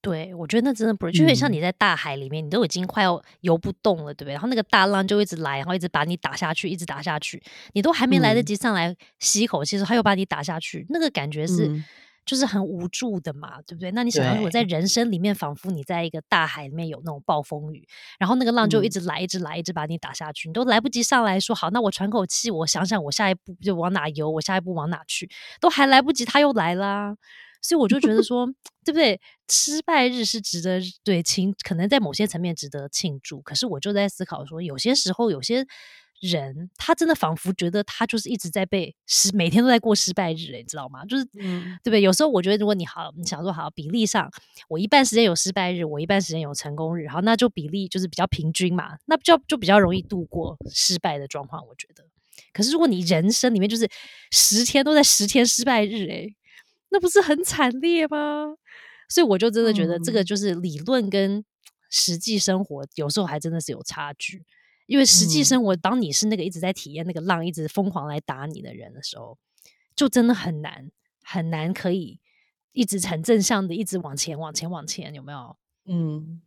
[0.00, 4.32] 对，我觉得那真的不是，就有点像你在大海里面，你都已经快要游不动了，对不对？
[4.32, 7.40] 然后那个大浪就一直来，然后一直把你打下去，一直打下去，
[7.74, 11.84] 你都还没来得及上来吸一口气，时候，他又把你打下去，那个感觉是。
[12.24, 13.90] 就是很无助的嘛，对不对？
[13.90, 17.86] 那你想，如果在人生里面，仿佛你在一个大海里面有那种暴风雨，
[18.18, 25.28] 然后那个浪就一直来，一直来，一直把你打下去，你都来不及上来说好，那我喘口气，我想想我下一步就往哪游，我下一步往哪去，
[25.60, 27.16] 都还来不及，他又来啦。
[27.60, 28.46] 所以我就觉得 说，
[28.84, 29.20] 对不对？
[29.48, 33.40] 失败日是值得对庆，可能在某些层面值得庆祝。
[33.40, 35.66] 可是我就在思考说，有些时候有些。
[36.22, 41.04] 人他真的仿佛觉得他就是一直在被失，每天都在过失败日，你知道吗？
[41.04, 42.00] 就是，对不对？
[42.00, 44.30] 有时候我觉得，如果你好，你想说好比例上，
[44.68, 51.66] 我一半时间有失败日，我一半时间有成功日，好，那就比例就是比较平均嘛，那就就比较容易度过失败的状况。
[51.66, 52.04] 我觉得，
[52.52, 53.88] 可是如果你人生里面就是
[54.30, 56.36] 十天都在十天失败日，诶，
[56.90, 58.54] 那不是很惨烈吗？
[59.08, 61.44] 所以我就真的觉得这个就是理论跟
[61.90, 64.44] 实际生活有时候还真的是有差距。
[64.92, 69.38] 因为实际生活，当你是那个一直在体验那个浪，一直疯狂来打你的人的时候，
[69.96, 70.90] 就真的很难
[71.24, 72.20] 很难可以
[72.72, 75.56] 一直很正向的一直往前往前往前，有没有？
[75.86, 76.42] 嗯，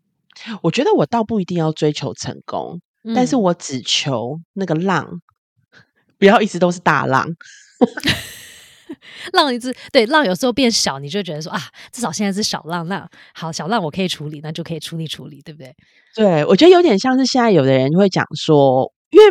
[0.62, 2.80] 我觉得我倒不一定要追求成功，
[3.16, 5.24] 但是我只求那个浪
[6.20, 7.36] 不要一直都是大浪。
[9.34, 11.60] 浪一次，对浪有时候变小，你就觉得说啊，
[11.92, 15.74] 至少现在是小浪，那好，小浪我可以处理，那就可以处理处理，对不对？
[16.16, 19.26] 对，我觉得有点像是现在有的人会讲说，因为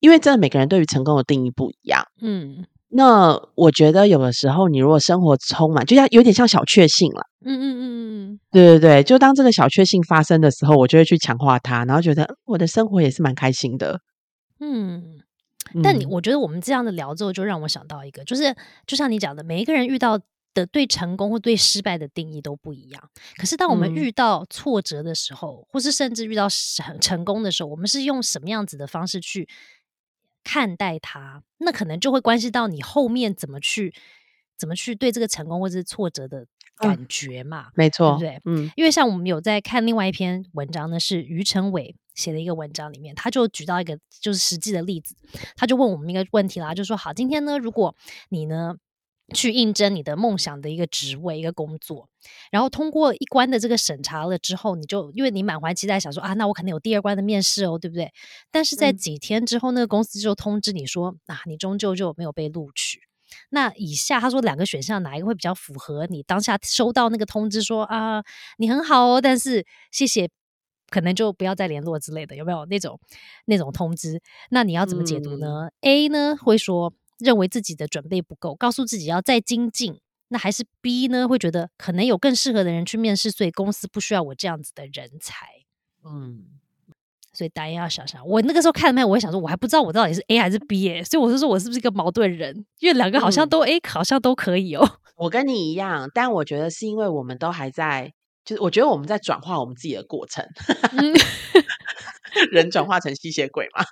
[0.00, 14.00] 因为真的每个人对于成功的定义不一样，嗯，那我觉得有的时候你如果生活充满，就像有点像小确幸了，嗯嗯嗯嗯，对对对，就当这个小确幸发生的时候，我就会去强化它，然后觉得我的生活也是蛮开心的，
[14.60, 15.23] 嗯。
[15.82, 18.54] 但你我觉得我们这样的聊之后，就让我想到一个，就是
[18.86, 20.18] 就像你讲的，每一个人遇到
[20.52, 23.10] 的对成功或对失败的定义都不一样。
[23.36, 29.48] 可是当我们遇到挫折的时候，或是甚至遇到成成功的时候，我们是用什么样子的方式去
[30.44, 31.42] 看待它？
[31.58, 33.92] 那可能就会关系到你后面怎么去
[34.56, 36.46] 怎么去对这个成功或者是挫折的
[36.76, 37.68] 感觉嘛？
[37.74, 38.40] 没错，对不对？
[38.44, 41.94] 嗯，因为像我们有在看另外一篇文章呢，是于成伟。
[42.14, 45.16] 写的一个文章里面，他就举到一个就是实际的例子，
[45.56, 47.96] 他就问我们一个问题啦，就说好，今天呢，如果
[48.28, 48.76] 你呢
[49.34, 52.08] 去应征你的梦想的一个职位、一个工作，
[52.52, 58.12] 然后通过一关的这个审查了之后，你就因为你满怀期待，想说啊，那我肯定有第二关的面试哦，对不对？
[58.52, 63.00] 但是在几天之后，那个公司就通知你说啊，你终究就没有被录取。
[63.54, 68.22] 那以下他说两个选项哪一个会比较符合你当下收到那个通知说啊，
[68.58, 70.28] 你很好哦，但是谢谢。
[70.90, 73.00] 可能就不要再联络之类的，有没有那种
[73.46, 74.22] 那种通知？
[74.50, 79.98] 那你要怎么解读呢？A 呢会说认为自己的准备不够，告诉自己要再精进。
[80.28, 85.46] 那还是 B 呢会觉得可能有更适合的人去面试，所以公司不需要我这样子的人才。
[86.04, 86.53] 嗯，
[87.34, 89.06] 所以大家要想想，我那个时候看了没有？
[89.08, 92.64] 我也想说，我还不知道我到底是 A 还是 B 耶，所以我就说我是不是一个矛盾人？
[92.80, 94.98] 因为两个好像都 A，好像都可以哦。
[95.16, 98.12] 我跟你一样，但我觉得是因为我们都还在。
[98.44, 100.44] 就是我觉得我们在转化我们自己的过程，
[102.52, 103.82] 人转化成吸血鬼嘛？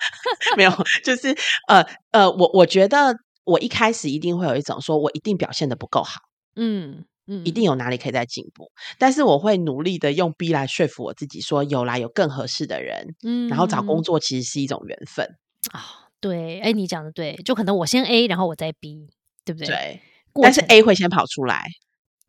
[0.58, 0.70] 没有，
[1.02, 1.34] 就是
[1.68, 6.20] 呃呃，我我觉得我一开始一定会有一种说我一定表现的不够好，
[6.54, 15.26] 嗯嗯，一定有哪里可以再进步，但是我会努力的用 B 来说服我自己，说有来有更合适的人，嗯，然后找工作其实是一种缘分
[15.70, 15.80] 啊。
[16.20, 19.08] 对，哎，你讲的对，就可能我先 A，然后我再 B，
[19.44, 19.66] 对不对？
[19.66, 20.00] 对，
[20.42, 21.64] 但是 A 会先跑出来，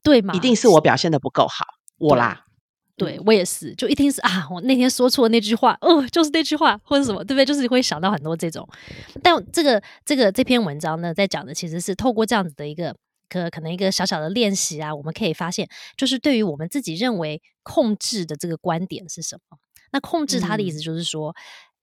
[0.01, 0.33] 对吗？
[0.33, 1.65] 一定是我表现的不够好。
[1.99, 2.45] 我啦，
[2.97, 7.45] 对我也是，就一定是啊，我那天说错那句话，哦，就是那句话，或者什么，对不对？
[7.45, 8.67] 就是你会想到很多这种。
[9.21, 12.95] 但这个这个这篇文章呢，在讲的其实是透过这样子的一个
[13.29, 19.57] 可可能一个小小的练习啊，我们可以发现，就是对于我们自己认为控制的这个观点是什么？
[19.91, 21.35] 那控制它的意思就是说。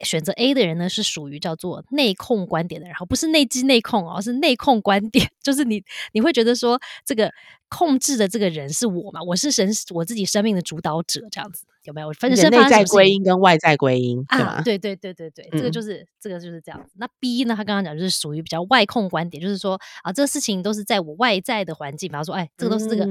[0.03, 7.31] 选择 A 的人呢，是属于叫做内控观点的，然后不是内机内控哦，是内控观点， 就是你你会觉得说这个
[7.69, 11.67] 控制的这个人是我嘛，我是神我自己生命的主导者这样子。
[11.85, 12.51] 有没有分身？
[12.51, 14.61] 内在归因跟外在归因啊？
[14.63, 16.93] 对对对对对，这个就是这个就是这样子。
[16.97, 17.55] 那 B 呢？
[17.57, 23.07] 他刚刚讲就是属于比较外控观点，就是说啊，这个事情都是在我外在的环境，比方说，哎，这个都是这个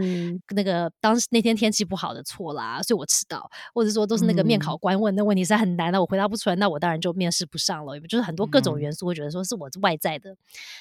[0.56, 8.00] 那个当时那天天气不好的错啦，所以我迟到，或者说都是那个面考官问那问题是很难的，我回答不出来，那我当然就面试不上了。
[8.02, 10.36] 就是很多各种元素会觉得说是我外在的。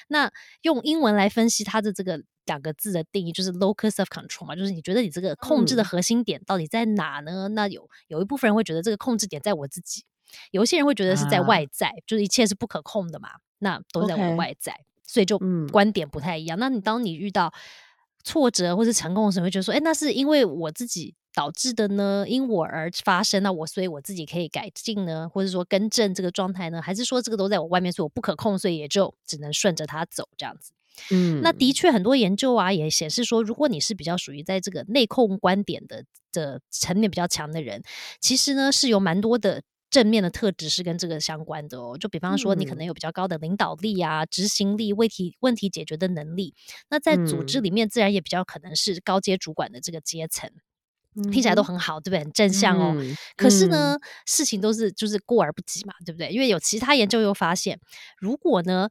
[0.07, 2.21] 那用英文来分析他的这个。
[2.49, 7.47] 两个字的定义就是 locus of control 嘛，就是你觉得你这个控制的核心点到底在哪呢？
[7.49, 10.03] 那有有一部分人会觉得这个控制点在我自己，
[10.49, 14.73] 有一些人会觉得是在外在，就是一切是不可控的嘛，那都在我的外在，
[15.05, 15.39] 所以就
[15.71, 16.57] 观点不太一样。
[16.57, 17.53] 那你当你遇到
[18.23, 22.25] 挫折或是成功的时候，会觉得说，哎，那是因为我自己导致的呢？
[22.27, 26.81] 因我而发生，那我所以我自己可以改进呢，或者说更正这个状态呢？
[26.81, 30.73] 还是说这个都在我外面，所以我不可控，所以也就只能顺着它走这样子？
[31.11, 37.81] 嗯，那的确很多研究啊也显示说，如果你是比较属于在这个内控观点的的层面比较强的人，
[38.19, 41.97] 其实呢是有蛮多的正面的特质是跟这个相关的哦。
[41.97, 46.53] 就比方说，你可能有比较高的领导力啊、执行力、问题问题解决的能力。
[46.89, 50.51] 那在组织里面，自然也比较可能是高阶主管的这个阶层，
[51.31, 52.19] 听起来都很好，对不对？
[52.19, 52.95] 很正向哦。
[53.35, 56.29] 可是呢，事情都是就是过而不及嘛，对不对？
[56.29, 57.79] 因为有其他研究又发现，
[58.19, 58.89] 如果呢。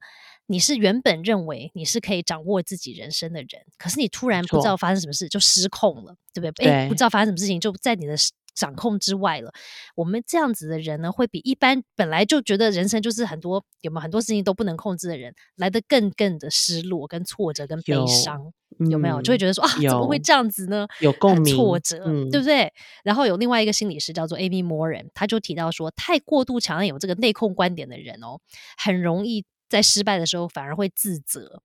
[0.51, 6.67] 你是原本认为你是可以掌握自己人生的人，可是你突然不知道发生什么事就失控了，对不对？
[6.67, 8.15] 哎，不知道发生什么事情就在你的
[8.55, 9.53] 掌控之外了。
[9.95, 18.51] 我们这样子的人呢，会比一般本来就觉得人生就是很多有没有很多事情都不能控制的人来的更更的失落、跟挫折、跟悲伤，
[18.91, 19.23] 有没有？
[19.23, 20.89] 就会觉得说啊，怎么会这样子呢？
[21.01, 22.73] 有共鸣、挫折，对不对？
[23.05, 28.41] 然后有另外一个心理师叫做 Amy Moore，他就提到说，太过度强烈有这个内控观点的人哦，
[28.79, 29.45] 很容易。
[29.69, 31.63] 在失败的时候，反而会自责，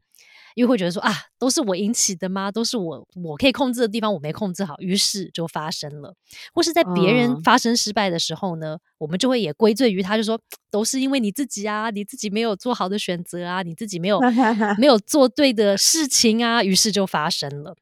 [0.55, 2.51] 因为会觉得说啊，都是我引起的吗？
[2.51, 6.13] 都是我我可以控制的地方我没控制好，于是就发生了。
[6.53, 10.39] 或是在别人发生失败的时候呢，我们就会也归罪于他，就说
[10.69, 14.19] 都是因为你自己啊，你自己没有做好的选择啊，你自己没有
[14.77, 17.75] 没有做对的事情啊，于是就发生了。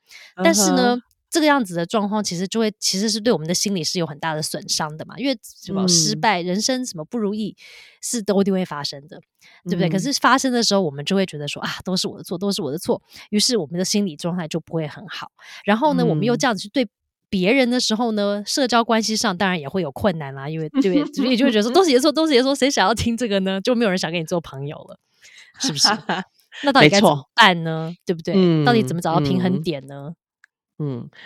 [0.44, 0.98] 但是呢。
[1.32, 7.56] 这个样子的状况，其实就会其实是对我们的心理是有很大的损伤的嘛，因为什么失败、人生什么不如意，
[8.02, 9.18] 是都一定会发生的，
[9.64, 9.88] 对不对？
[9.88, 15.32] 可是发生的时候，我们就会觉得说啊，都是我的错，都是我的错，于是我们的心理状态就不会很好。
[15.64, 16.86] 然后呢，我们又这样子去对
[17.30, 23.62] 别人的时候呢，社交关系上当然也会有困难啦，因为对，所以就会觉得说都是爷错，都是爷错，谁想要听这个呢？
[23.62, 25.00] 就没有人想跟你做朋友了，
[25.62, 25.88] 是不是？
[26.64, 27.96] 那到底该怎么办呢？
[28.06, 28.66] 对不对？
[28.66, 30.10] 到底怎么找到平衡点呢？
[30.10, 30.16] 嗯，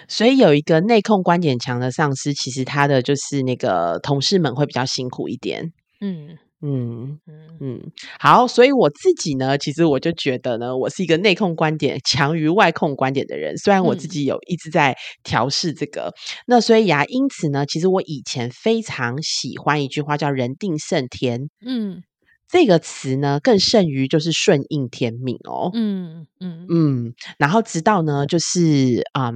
[0.08, 5.72] 所以有一个内控观点强的上司，其实他的就是那个同事们会比较辛苦一点。
[6.02, 13.56] 嗯嗯嗯嗯，好，所以我自己呢，其实我就觉得呢，我是一个内控观点强于外控观点的人。
[13.58, 16.14] 虽然我自己有一直在调试这个，
[16.48, 21.50] 那所以啊，因此呢，其实我以前非常喜欢一句话，叫“人定胜天”。
[21.66, 22.02] 嗯。
[22.48, 25.72] 这个词呢，更胜于就是顺应天命哦。
[25.74, 27.14] 嗯嗯嗯。
[27.38, 29.34] 然后直到呢，就是嗯，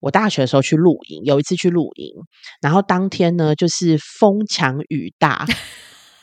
[0.00, 2.12] 我大学的时候去露营，有一次去露营，
[2.62, 5.46] 然后当天呢，就是风强雨大，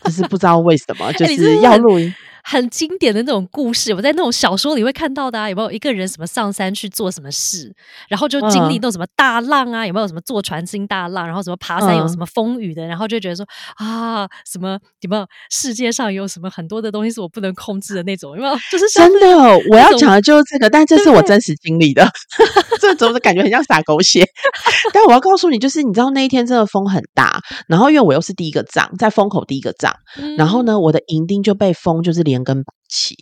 [0.04, 2.14] 就是不知道为什么， 就是要露营。
[2.44, 7.74] 很经典的那种故事，我在那种小说里会看到的啊，有没有一个人什么上山去做什么事，
[8.10, 13.46] 然后就经历那种什么大浪啊，有没有什么坐船经大浪，然后什么爬山有什么风雨的，然后就觉得说
[13.78, 18.56] 啊，什么有没有世界上有什么很多的东西是我不能控制的那种，有没有？
[18.70, 19.38] 就是真的，
[19.72, 22.06] 我要讲的就是这个，但这是我真实经历的，
[22.80, 24.28] 这怎么感觉很像撒狗血？
[24.94, 29.94] 但我要告诉你，就是你知道那一天真的风很大，然后因为我又是第一个站，在风口第一个帐，
[30.38, 32.33] 然后呢，我的银钉就被风就是连。
[32.34, 33.16] 连根拔起，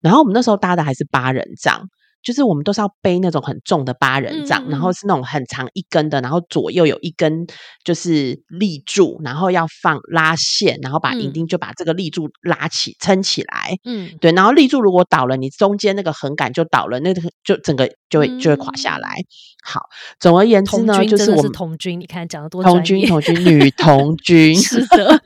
[0.00, 1.88] 然后我们那时候搭的还是八人帐，
[2.22, 7.46] 就是我们都是要背那种很重的八人帐，然后是那种很长一根的，然后左右有一根
[7.84, 13.74] 就是立柱，然后要放拉线，然后把银钉就把这个立柱拉起撑起来。
[13.84, 19.14] 嗯，对，然后立柱如果倒了，你中间那个横杆就倒了，那个就整个就会就会垮下来。
[19.62, 19.80] 好，
[20.18, 25.22] 总而言之呢，就是我们童军，你看讲的多童军，童军女童 军是的。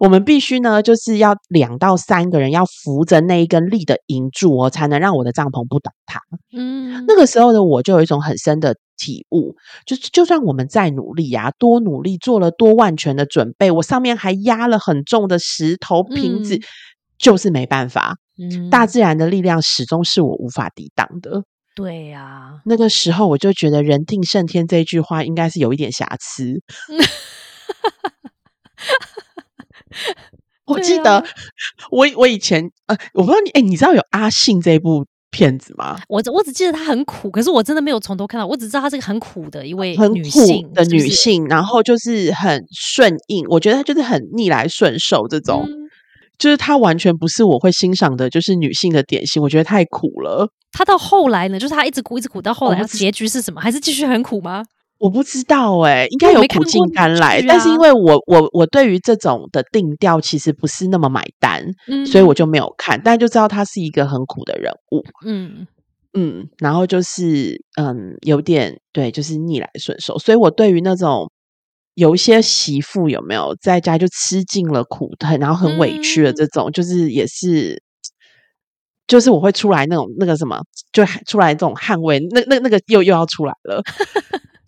[0.00, 6.22] 我们必须呢，就是要两到三个人要扶着那一根立的银柱哦，才能让我的帐篷不倒塌。
[6.56, 16.58] 嗯，那个时候的我就有一种很深的体悟，就是就算我们再努力呀，多努力做了多万全的准备，我上面还压了很重的石头瓶子，
[17.18, 18.16] 就是没办法。
[18.38, 21.42] 嗯，大自然的力量始终是我无法抵挡的。
[21.76, 26.62] 对呀，那个时候我就觉得“人定胜天”这句话应该是有一点瑕疵。
[30.66, 31.24] 我记得
[31.90, 35.98] 我我以前呃，我不知道你哎，你知道有阿信这部片子吗？
[36.08, 40.14] 我我只记得他很苦，可是我真的没有从头看到，我只知道他是个很苦的一位很苦
[40.74, 45.66] 的女性，然后就是很顺应，我觉得她就是很逆来顺受这种，
[46.38, 50.48] 就是她完全不是我会欣赏的，就是女性的典型，我觉得太苦了。
[50.72, 53.60] 她到后来呢，就是她一直苦一直苦，到后来结局是什么？
[53.60, 54.62] 还是继续很苦吗？
[55.00, 61.66] 我不知道哎，应该有苦尽甘来，但是因为我我我对于这种的定调其实不是那么买单，
[62.06, 65.66] 所以我就没有看，但就知道他是一个很苦的人物，嗯。
[66.12, 71.30] 嗯，然后就是嗯有点对，就是逆来顺受，所以我对于那种
[71.94, 77.80] 有一些媳妇有没有在家就吃尽了苦，很然后很委屈的这种，就是也是，
[79.06, 80.60] 就是我会出来那种那个什么，
[80.92, 83.80] 就出来这种捍卫，那那那个又又要出来了。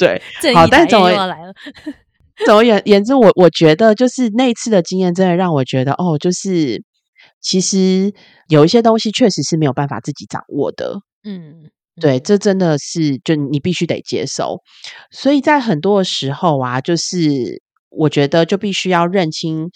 [0.02, 0.20] 对，
[0.54, 1.14] 好，但总而
[2.44, 6.82] 总而言言之，我我觉得就是那一次的经验，真的让我觉得，哦，就是
[7.40, 8.12] 其实
[8.48, 10.96] 有一些东西确实是没有办法自己掌握的。
[11.24, 14.58] 嗯，对，这真的是就你必须得接受。
[15.12, 19.68] 所以在很多的时候啊，就是我觉得就必须要认清，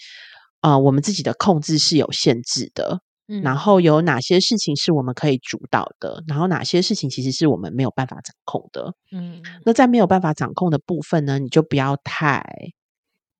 [0.61, 2.99] 呃，我们自己的控制是有限制的。
[3.43, 6.23] 然后有哪些事情是我们可以主导的？
[6.27, 8.93] 然后哪些事情其实是我们没有办法掌控的？
[9.11, 12.41] 嗯，那在没有办法掌控的部分呢，你就不要太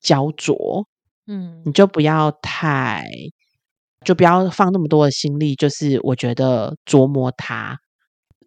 [0.01, 0.85] 焦灼，
[1.25, 3.05] 嗯，你就不要太，
[4.05, 7.77] 就不要放那么多的心力，就是我觉得琢磨它，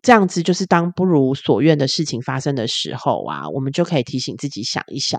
[0.02, 5.18] 这样子就是当不如所愿的事情发生的时候啊，我们就可以提醒自己想一想，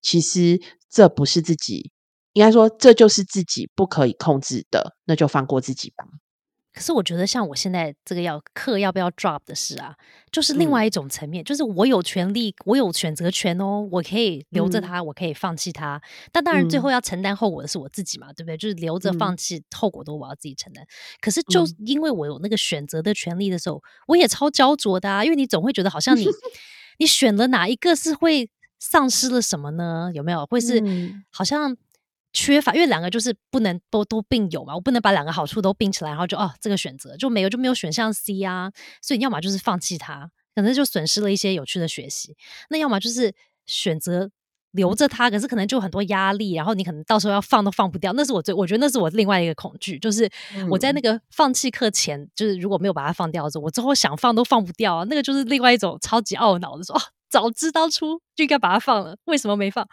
[0.00, 0.58] 其实
[0.90, 1.90] 这不是自己。
[2.38, 6.04] 应该说，这就是自己不可以控制的，那就放过自己吧。
[6.72, 9.96] 可是我觉得，像我现在这个要课要不要 drop 的事啊，
[10.30, 16.00] 就是另外一种层面，就是我有权利，我有选择权哦，我可以留着它，我可以放弃它。
[16.30, 18.56] 但当然，最后要承担后果的是我自己嘛，对不对？
[18.56, 20.86] 就是留着放弃，后果都我要自己承担。
[21.20, 26.24] 可是，就因为我有那个选择的权利的时候，我也超焦灼的啊，因为你总会觉得好像你
[27.00, 30.12] 你选了哪一个是会丧失了什么呢？
[30.14, 30.46] 有没有？
[30.46, 30.80] 会是
[31.32, 31.76] 好像。
[32.32, 38.70] 缺乏，因为两个就是不能都都并有嘛，我不能把两个好处都并起来，然后就哦，这个选择就没有就没有选项 C 啊，
[39.02, 42.32] 所以你要么就是放弃它，可能就损失了一些有趣的学习；
[42.70, 43.34] 那要么就是
[43.66, 44.30] 选择
[44.72, 48.12] 留着它，可是可能就很多压力，然后你可能到时候要放都放不掉。
[48.12, 50.30] 那是我最，我觉得那是我另外一个恐惧，就是
[50.70, 57.00] 我在那个放弃课前，就是如果没有把它放掉的时候，我之后想放都放不掉啊，那个就是另外一种超级懊恼的说，哦，
[57.30, 59.88] 早知道出就应该把它放了，为什么没放？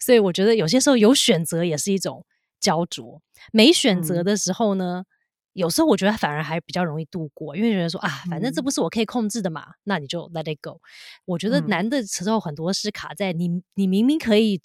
[0.00, 2.24] 所以我觉得有些时候有选择也是一种
[2.60, 3.20] 焦灼，
[3.52, 5.04] 没选择的时候呢，
[5.52, 10.80] 有时候我觉得反而还比较容易度过，因为觉得说啊，反正这不是我可以控制的嘛，那你就 let it go。
[11.24, 14.60] 我觉得难的时候很多是卡在你，你明明可以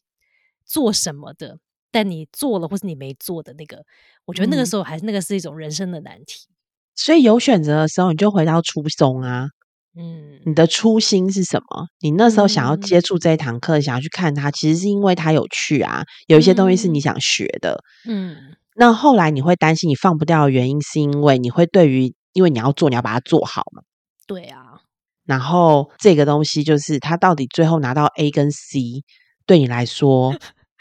[0.65, 1.59] 做什么的，
[1.91, 3.85] 但你做了或是你没做的那个，
[4.25, 6.47] 我觉得那个时候还是那个是一种人生的难题。
[6.95, 9.49] 所以有选择的时候，你就回到初衷啊。
[9.97, 11.87] 嗯，你的初心是什么？
[11.99, 17.83] 你那时候想要接触这一堂课，想要去看它，其实是因为它有趣啊，有一些东西是你想学的。
[18.07, 18.37] 嗯，
[18.75, 23.83] 那后来你会担心你放不掉的原因，是因为你会对于，因为你要做，你要把它做好嘛。
[24.25, 24.81] 对啊。
[25.25, 29.03] 然后这个东西就是它到底最后拿到 A 跟 C，
[29.45, 30.35] 对你来说。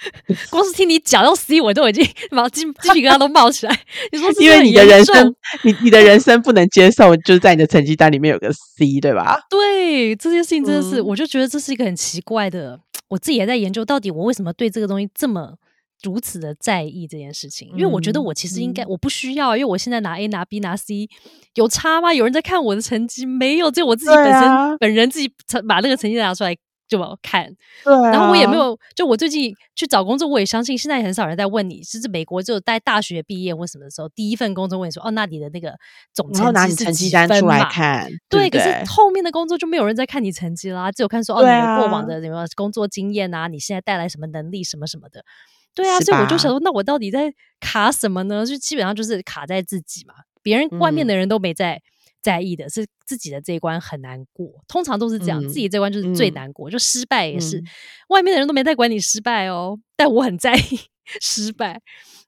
[0.51, 3.81] 光是听你讲到 C，我都已经 毛鸡鸡皮疙瘩都冒起来。
[4.13, 5.35] 你说，因为你的人生，
[5.65, 9.39] 你你的人生不能接受，就是在你的成绩单里面有个 C，对吧？
[9.51, 12.81] 对，这件事情真的是，我就觉得这是一个很奇怪的。
[13.09, 15.55] 我自己也在研究，到底我为什么对这个东西这么
[16.03, 17.69] 如此的在意这件事情？
[17.77, 21.09] 因为我觉得我其实应该，我不需要，因为我现在拿 A、拿 B、拿 C
[21.55, 22.15] 有差吗？
[22.15, 23.71] 有人在看我的成绩没有？
[23.71, 25.31] 只有我自己本身本人自己
[25.69, 26.57] 把那个成绩拿出来。
[26.91, 27.47] 就看，
[27.85, 35.73] 对，然后我也没有，就我最近去找工作，我也相信现在很少人在问你，是美国只有在大学毕业或什么的时候第一份工作问你说，哦，那你的那个
[36.13, 45.25] 总成绩拿你成绩单出来看，对，可是后面的工作就没有人在看你成绩啦，只有看说哦，你的过往的什么工作经验啊，你现在带来什么能力什么什么的，
[45.73, 48.45] 对啊，所以我就想说，那我到底在卡什么呢？
[48.45, 51.81] 就基本上就是卡在自己嘛，别人外面的人都没在。
[52.23, 57.63] 在意的是自己的这一关很难过，通常都是这样，自己这关就是最难过，就失败也是，
[58.09, 60.81] 外面的人都没在管你失败哦，但我很在意
[61.21, 61.81] 失败，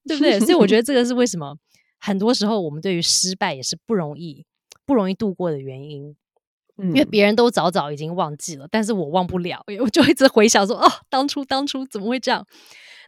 [0.07, 0.41] 对不对？
[0.41, 1.57] 所以我觉得 这个是为什么
[1.99, 4.45] 很多时候我们对于失败也是不容易
[4.85, 6.17] 不容易度过的原因，
[6.79, 12.45] 因为别人都早早已经忘记了，但是我忘不了，我就一直回想说，哦，当初当初怎么会这样？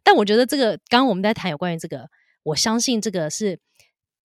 [0.04, 2.08] 但我觉得这个刚刚我们在谈有关于这个，
[2.42, 3.58] 我相信这个是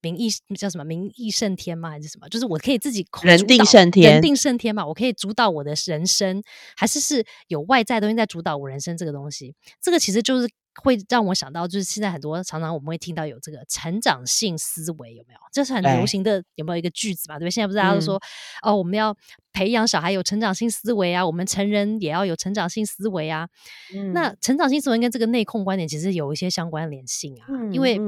[0.01, 1.89] 名义叫什么名义胜天吗？
[1.89, 2.27] 还是什么？
[2.29, 4.85] 就是我可以自己人定胜天，人定胜天嘛？
[4.85, 6.41] 我可以主导我的人生，
[6.75, 8.95] 还是是有外在东西在主导我人生？
[8.97, 10.49] 这个东西，这个其实就是。
[10.81, 15.39] 会让我想到，就是现在很多常常我们会听到有这个成长性思维，有没有？
[15.51, 17.35] 这是很流行的，有没有一个句子嘛？
[17.35, 17.51] 对不对？
[17.51, 18.21] 现在不是大家都说，
[18.61, 19.15] 哦，我们要
[19.51, 23.47] 培养小孩有成长性思维啊，我们成人也要有成长性思维啊。
[24.13, 27.99] 那成长性思维跟这个内控观点其实有一些相关联性啊，因为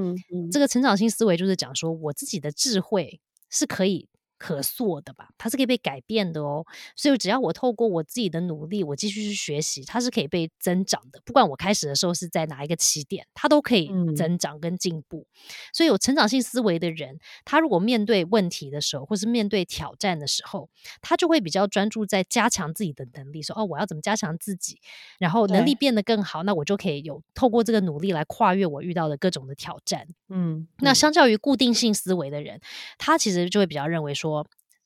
[0.51, 4.07] 这个成长性思维就是讲说，我自己的智慧是可以。
[4.42, 6.66] 可塑的吧，它是可以被改变的哦。
[6.96, 11.22] 所以只要我透过我自己的努力，我继续去学习，它是可以被增长的。
[11.24, 15.28] 不管我开始的时候是在哪一个起点，它都可以增长跟进步。
[15.72, 20.72] 所以有成长性思维的人，他如果面对问题的时候，或是面对挑战的时候，
[21.02, 23.44] 他就会比较专注在加强自己的能力。
[23.44, 24.80] 说哦，我要怎么加强自己，
[25.20, 30.08] 然后能力变得更好，那我就可以有透过这个努力来跨越我遇到的各种的挑战。
[30.30, 32.60] 嗯，那相较于固定性思维的人，
[32.98, 34.31] 他其实就会比较认为说。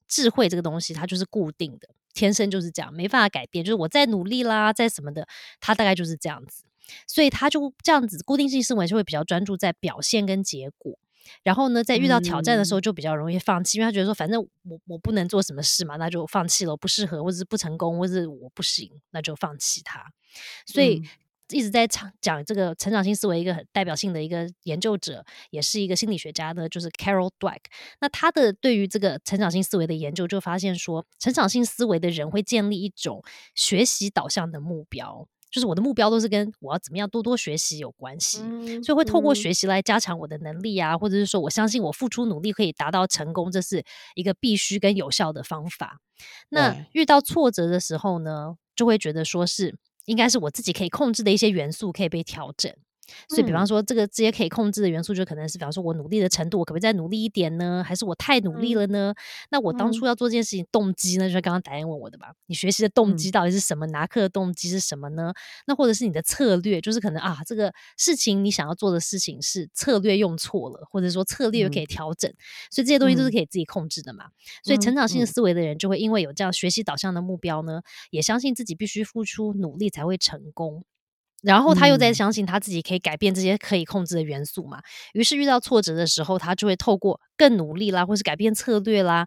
[0.07, 3.65] 智慧这个东西，它就是固定的，天生就是这样，没办法改变。
[3.65, 5.27] 就是我在努力啦，在什么的，
[5.59, 6.63] 它大概就是这样子。
[7.07, 10.97] 所以他就这样子，固定性思维就会比较专注在表现跟结果。
[11.41, 20.11] 然后呢，在遇到挑战的时候，就比较容易放弃，因为他觉得说，反正我我不能做什么事嘛，那就放弃了，不适合，或者是不成功，或者是我不行，那就放弃它。
[20.65, 21.01] 所以。
[21.49, 27.59] 一直在讲讲这个成长性思维，一个很代表性的一个研究者，也是一个心理学家呢，就是 Carol Dweck。
[27.99, 33.23] 那他的对于这个成长性思维的研究，就发现说，成长性思维的人会建立一种
[33.53, 38.39] 学习导向的目标，就是我的目标都是跟我要怎么样多多学习有关系，
[38.81, 43.83] 所以会透过学习来加强我的能力啊，或者是说我相信我付出努力可以达到成功，这是
[44.15, 45.99] 一个必须跟有效的方法。
[46.49, 49.75] 那遇到挫折的时候呢，就会觉得说是。
[50.05, 52.73] 应该是我自己可以控制的一些元素可以被调整。
[53.29, 57.83] 所以，比方说，这个这些可以控制的元素，就可能是，比方说，我努力的程度，我可不可以再努力一点呢？
[57.85, 59.13] 还是我太努力了呢？
[59.49, 61.27] 那我当初要做这件事情动机呢？
[61.27, 62.33] 就是刚刚导演问我的吧？
[62.47, 63.85] 你学习的动机到底是什么？
[63.87, 65.33] 拿课的动机是什么呢？
[65.67, 72.31] 那或者是你的策略，就是可能啊，这个事情你想要做的事情是策略用错了，或者说策略可以调整，
[72.71, 74.25] 所以这些东西都是可以自己控制的嘛。
[74.63, 80.83] 所以，成长性的思维的人就会因为有这样学习导向的目标呢，也相信自己必须付出努力才会成功。
[81.43, 84.79] 然后他又在相信他自己可以改变这些可以控制的元素嘛？
[85.13, 89.25] 于是遇到挫折的时候，他就会透过更努力啦，或是改变策略啦，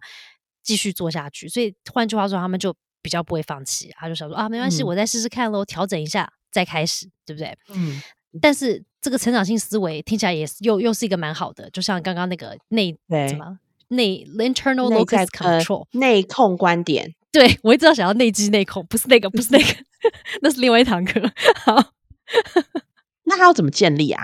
[0.61, 1.47] 继续做下去。
[1.47, 3.89] 所以换句话说，他们就比较不会放弃。
[3.97, 7.57] 他就想说啊，没关系，我再试试看喽，调整一下再开始，对不对？
[7.69, 8.01] 嗯。
[8.41, 12.95] 但是这个成长性思维听起来也是又又是一个蛮好的，就像刚刚那个内
[13.27, 13.57] 什么
[13.87, 17.15] 内 internal locus control 内控观点。
[17.31, 19.65] 对我一直要想要内机内控，不是那个，不是那个，
[20.43, 21.21] 那是另外一堂课。
[21.63, 21.93] 好。
[23.25, 24.23] 那他要怎么建立啊？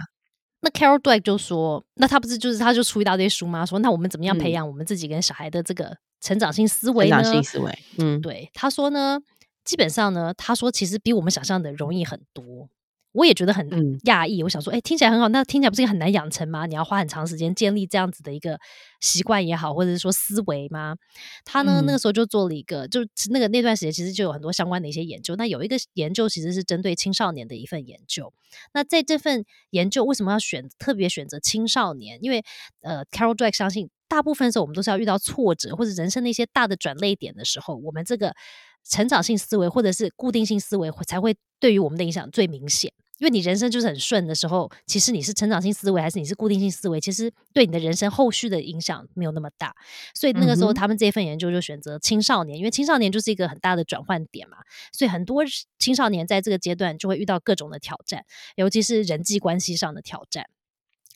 [0.62, 3.66] 那 Carol Dweck 就说：“那他不是就是他就出一大堆书吗？
[3.66, 7.22] 说那我们怎么样培养我们自己跟小孩的这个成长性思维呢？
[7.22, 9.20] 成长性思维，嗯，对，他说呢，
[9.64, 12.70] 基本上呢，他说其实比我们想象的容易很多。”
[13.16, 13.66] 我也觉得很
[14.01, 16.66] 讶异，我想说，哎，听起来很好，那听起来不是很难养成吗？
[16.66, 18.59] 你要花很长时间建立这样子的一个
[18.99, 20.97] 习惯也好，或者是说思维吗？
[21.45, 22.99] 他呢，那个时候就做了一个，就
[23.32, 25.36] 那个那段时间其实就有很多相关的一些研究。
[25.38, 28.34] 那有一个研究其实是针对青少年的一份研究。
[28.74, 32.20] 那在这份研究为什么要选特别选择青少年？
[32.22, 32.43] 因为
[32.82, 38.36] 呃，Carol Dweck 相信，大部分时候我们都是要遇到挫折或者人生的一些大的转泪点的时候，我们这个
[38.84, 42.91] 成长性思维或者是固定性思维才会对于我们的影响最明显。
[43.20, 49.76] 因为你人生就是很顺的时候，其实你是成长性思维还是你是固定性思维，其实对你的人生后续的影响没有那么大。
[50.13, 54.57] 所以那个时候，他们这份研究就选择青少年，因为青少年就是一个很大的转换点嘛。
[54.91, 55.43] 所以很多
[55.80, 60.47] 青少年在这个阶段就会遇到各种的挑战，尤其是人际关系上的挑战。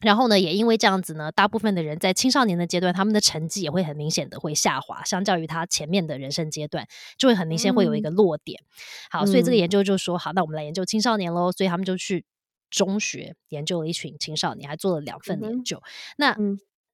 [0.01, 6.87] 然后呢，也因为这样子呢，大部分的人在青少年的阶段，他们的成绩也会很明显的会下滑，相较于他前面的人生阶段，
[7.17, 8.61] 就会很明显会有一个落点。
[9.09, 11.51] 好，所以这个研究就说，好，那我们来研究青少年喽。
[11.51, 12.23] 所以他们就去
[12.69, 15.81] 中学研究了一群青少年，还做了两份研究。
[16.17, 16.37] 那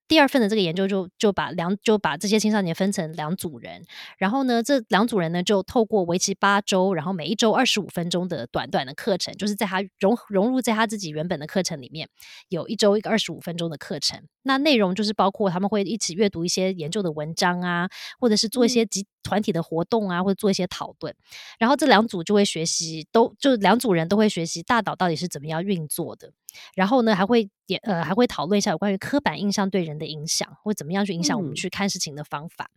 [0.08, 3.84] 第二份的这个研究就就把两就把这些青少年分成两组人，
[4.18, 12.10] 然后呢，这两组人呢就透过为期八周，然后每一周二十五分钟的短短的课程，就是在他融融入在他自己原本的课程里面，
[12.49, 14.22] 有一周一个二十五分钟的课程。
[14.46, 17.89] 那内容就是包括他们会一起阅读一些研究的文章啊，
[18.20, 21.14] 或者是做一些集团体的活动啊，或者做一些讨论。
[21.58, 26.32] 然后这两组就会学习，都就两组人都会学习大脑到底是怎么样运作的。
[26.74, 32.70] 然后呢，还会也呃还会讨论一下有关于刻板印象对人的影响，或怎么样去影响我们去看事情的方法。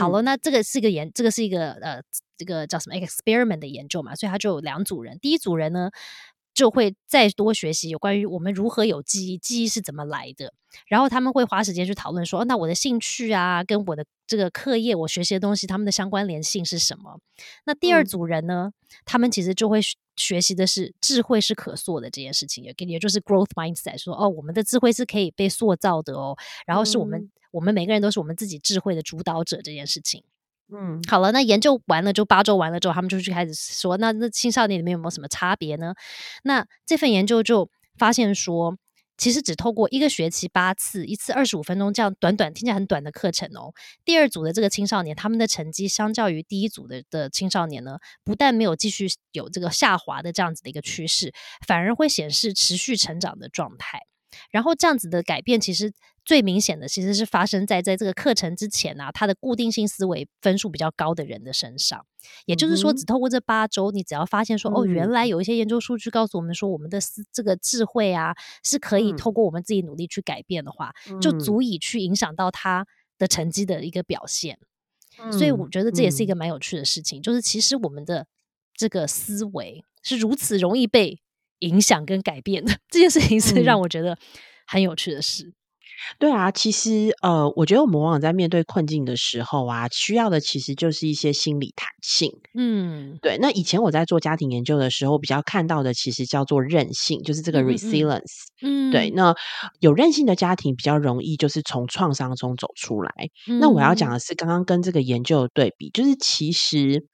[0.00, 2.02] 好了，那这个是一个研，这个是一个呃
[2.36, 5.18] 这个叫什么 experiment 的研究嘛，所以他就有两组人。
[5.20, 5.90] 第一组人呢，
[6.54, 10.52] 就会再多学习有关于我们如何有记忆，记忆是怎么来的。
[10.86, 17.18] 然后他们会花时间去讨论说，那我的兴趣啊，跟我的这个课业，我学习的东西，他们的相关联性是什么？
[17.66, 18.72] 那第二组人呢，
[19.04, 19.80] 他们其实就会
[20.16, 26.36] 学习的是智慧是可塑的这件事情，也也就是 growth mindset，说哦，我们的智慧是可以被塑造的哦。
[26.66, 30.24] 然后是我们，我们每个人都是我们自己智慧的主导者这件事情。
[30.74, 35.94] 嗯，好了，那研究完了就八周完了之后，他们就去开始说，那那青少年里面有没有什么差别呢？
[36.44, 37.68] 那这份研究就
[37.98, 38.76] 发现说，
[39.18, 51.32] 其实只透过一个学期八次，一次二十五分钟这样短短听起来很短的课程哦，第二组的这个青少年他们的成绩相较于第一组的的青少年呢，不但没有继续有这个下滑的这样子的一个趋势，
[51.66, 54.00] 反而会显示持续成长的状态。
[54.50, 55.92] 然后这样子的改变，其实
[56.24, 62.04] 最明显的其实是发生在在这个课程之前啊，他的固定性思维分数比较高的人的身上。
[62.46, 72.86] 也就是说，只透过这八周，你只要发现说，哦，原来有一些研究数据告诉我们说，我们的思这个智慧啊，是可以透过我们自己努力去改变的话，就足以去影响到他
[73.18, 74.58] 的成绩的一个表现。
[75.32, 78.26] 所以我觉得这也是一个蛮有趣的事情，就是其实我们的
[78.76, 81.20] 这个思维是如此容易被。
[81.62, 84.18] 影响跟改变的这件事情是让我觉得
[84.66, 85.54] 很有趣的事。
[86.18, 92.30] 对啊，其实呃，我觉得我们往往在面对困境的时候啊，需要的其实就是一些心理弹性。
[92.54, 93.38] 嗯，对。
[93.40, 98.44] 那以前我在做家庭研究的时候，比较看到的其实叫做韧性，就是这个 resilience。
[98.62, 99.10] 嗯，对。
[99.10, 99.34] 那
[99.80, 103.12] 有韧性的家庭比较容易就是从创伤中走出来。
[103.60, 107.06] 那我要讲的是刚刚跟这个研究的对比，就是其实。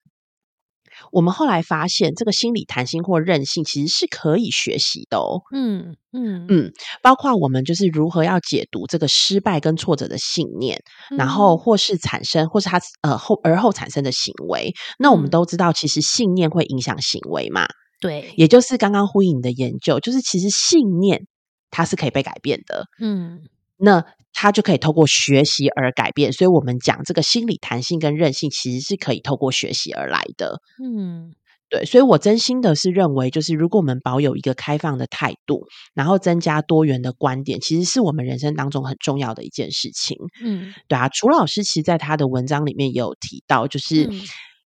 [1.13, 5.43] 我们后来发现，这个心理弹性或韧性其实是可以学习的哦。
[5.53, 6.73] 嗯嗯嗯，
[7.03, 10.83] 包括我们就是如何要解读这个失败跟挫折的信念，
[11.17, 14.73] 然后或是产生，或是他呃后而后产生的行为。
[14.99, 17.67] 那我们都知道，其实信念会影响行为嘛？
[18.01, 21.27] 对，也就是刚刚呼应你的研究，就是其实信念
[21.71, 22.85] 它是可以被改变的。
[23.01, 23.41] 嗯，
[23.79, 24.05] 那。
[24.35, 30.61] 他就可以透过学习而改变，所以我们讲这个心理弹性跟韧性，其实是可以透过学习而来的。
[30.81, 31.33] 嗯，
[31.69, 40.17] 对，所以我真心的是认为，就是如果我们保有一个开放的态度，然后增加多元的观点，其实是我们人生当中很重要的一件事情。
[40.45, 44.09] 嗯，对啊，楚老师其实在他的文章里面也有提到，就是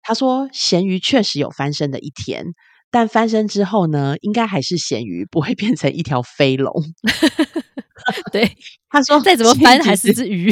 [0.01, 2.47] 他说咸鱼确实有翻身的一天，
[2.91, 6.73] 但翻身之后呢，应该还是咸鱼，不会变成一条飞龙。
[8.31, 8.57] 对，
[8.89, 10.51] 他说再怎么翻还是只鱼。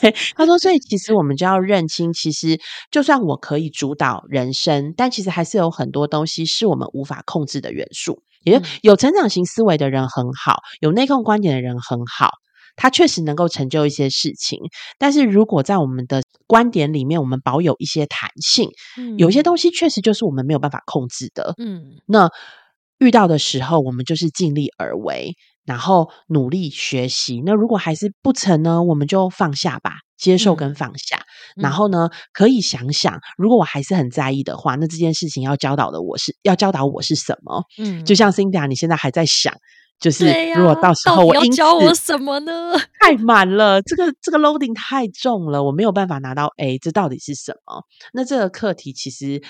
[0.00, 2.60] 对，他说， 所以其实我们就要认清，其实
[2.90, 8.22] 就算我可以主导人生，但其实还是有很多东西是我们无法控制的元素。
[8.42, 12.30] 也就有成长型思维的人很好，有内控观点的人很好，
[12.74, 14.58] 他确实能够成就一些事情。
[14.98, 18.68] 但是如果在我们的观点里面，我们保有一些弹性，
[19.16, 21.54] 有一些东西确实就是我们没有办法控制的。
[21.58, 22.28] 嗯，那
[22.98, 25.36] 遇到的时候，我们就是尽力而为。
[25.64, 27.42] 然后努力学习。
[27.44, 28.82] 那如果还是不成呢？
[28.82, 31.22] 我们就放下吧，接受跟放下。
[31.56, 37.64] 然后呢，可以想想，如果我还是很在意的话，那这件事情要教导的我是要教导我是什么？
[37.78, 39.54] 嗯，就像 Cindy，你现在还在想，
[40.00, 42.74] 就是如果到时候我教我什么呢？
[43.00, 47.84] 太满了，这个这个 loading 太重了，我没有办法拿到 A，这到底是什么？
[48.12, 49.42] 那这个课题其实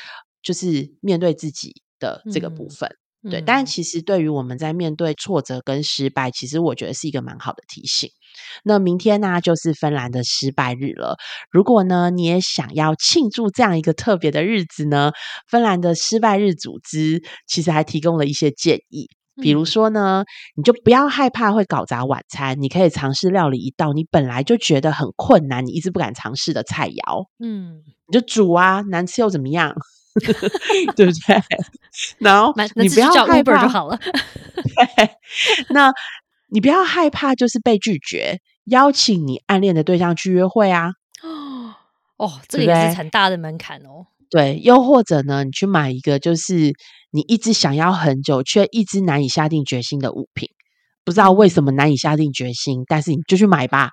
[0.42, 2.90] 就是面对自己的这个部分。
[3.30, 8.10] 对，但其实对于我们在面对挫折跟失败，其实我觉得是一个蛮好的提醒。
[8.64, 11.16] 那明天呢，就是芬兰的失败日了。
[11.50, 15.12] 如果呢，你也想要庆祝这样一个特别的日子呢，
[15.48, 19.08] 芬兰的失败日组织其实还提供了一些建议。
[19.40, 20.24] 比如说呢，
[20.56, 27.26] 你就不要害怕会搞砸晚餐，你可以尝试料理一道你本来就觉得很困难、你一直不敢尝试的菜肴。
[27.38, 29.74] 嗯，你就煮啊，难吃又怎么样？
[30.94, 31.42] 对不对？
[32.18, 33.98] 然后你不要害怕就好了。
[35.70, 35.92] 那
[36.48, 40.90] 你不要害怕，就是被拒绝邀请你暗恋的对象去约会啊！
[41.22, 41.74] 哦
[42.18, 44.06] 哦，这个也是很大的门槛哦。
[44.30, 46.72] 对，又或者呢，你去买一个就是
[47.10, 50.48] 你一直想要很久却一直难以下定决心的物品，
[51.04, 53.90] 不知道为什么难以下定决心，但是你就去买吧，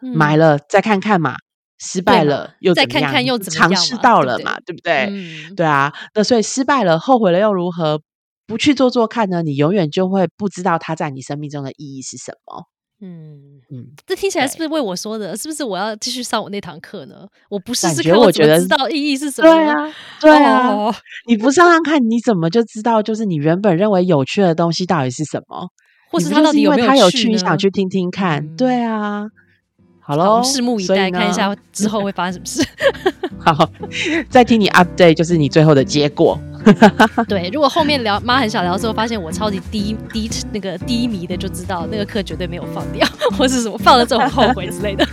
[0.00, 1.36] 买了再看看嘛。
[1.80, 3.74] 失败了又再看看又怎么样？
[3.74, 5.10] 尝试到了嘛，对不对？
[5.56, 8.00] 对啊，那所以失败了，后悔了又如何？
[8.46, 9.42] 不去做做看呢？
[9.42, 12.64] 你永远就会不知道它在你生命中的意义是什么。
[13.00, 15.36] 嗯嗯，这听起来是不是为我说的？
[15.36, 17.26] 是不是我要继续上我那堂课呢？
[17.48, 19.48] 我不试试看，我觉得知道意义是什么？
[19.48, 20.94] 对啊，对啊，
[21.28, 23.00] 你不上上看，你怎么就知道？
[23.00, 25.68] 就是你原本认为有趣的东西到底是什么？
[26.10, 27.28] 或是他到底有没有趣？
[27.28, 28.56] 你想去听听看？
[28.56, 29.26] 对啊。
[30.10, 32.68] 好喽，拭目以待，看一下之后会发生什么事。
[33.38, 33.70] 好，
[34.28, 36.36] 再听你 update，就是你最后的结果。
[37.28, 43.06] 对，如果后面聊妈很想聊的时候，发现我超级低低那个低迷的，就知道那个课绝对没有放掉，
[43.38, 45.06] 或是什么放了之后后悔之类的。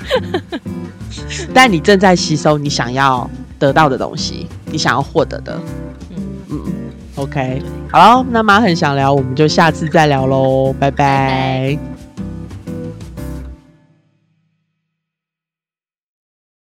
[1.54, 3.30] 但你正在吸收你想要
[3.60, 5.62] 得到的东西，你想要获得的。
[6.10, 6.18] 嗯
[6.50, 6.60] 嗯
[7.18, 11.78] ，OK，好，那妈很想聊，我们就下次再聊喽，拜拜。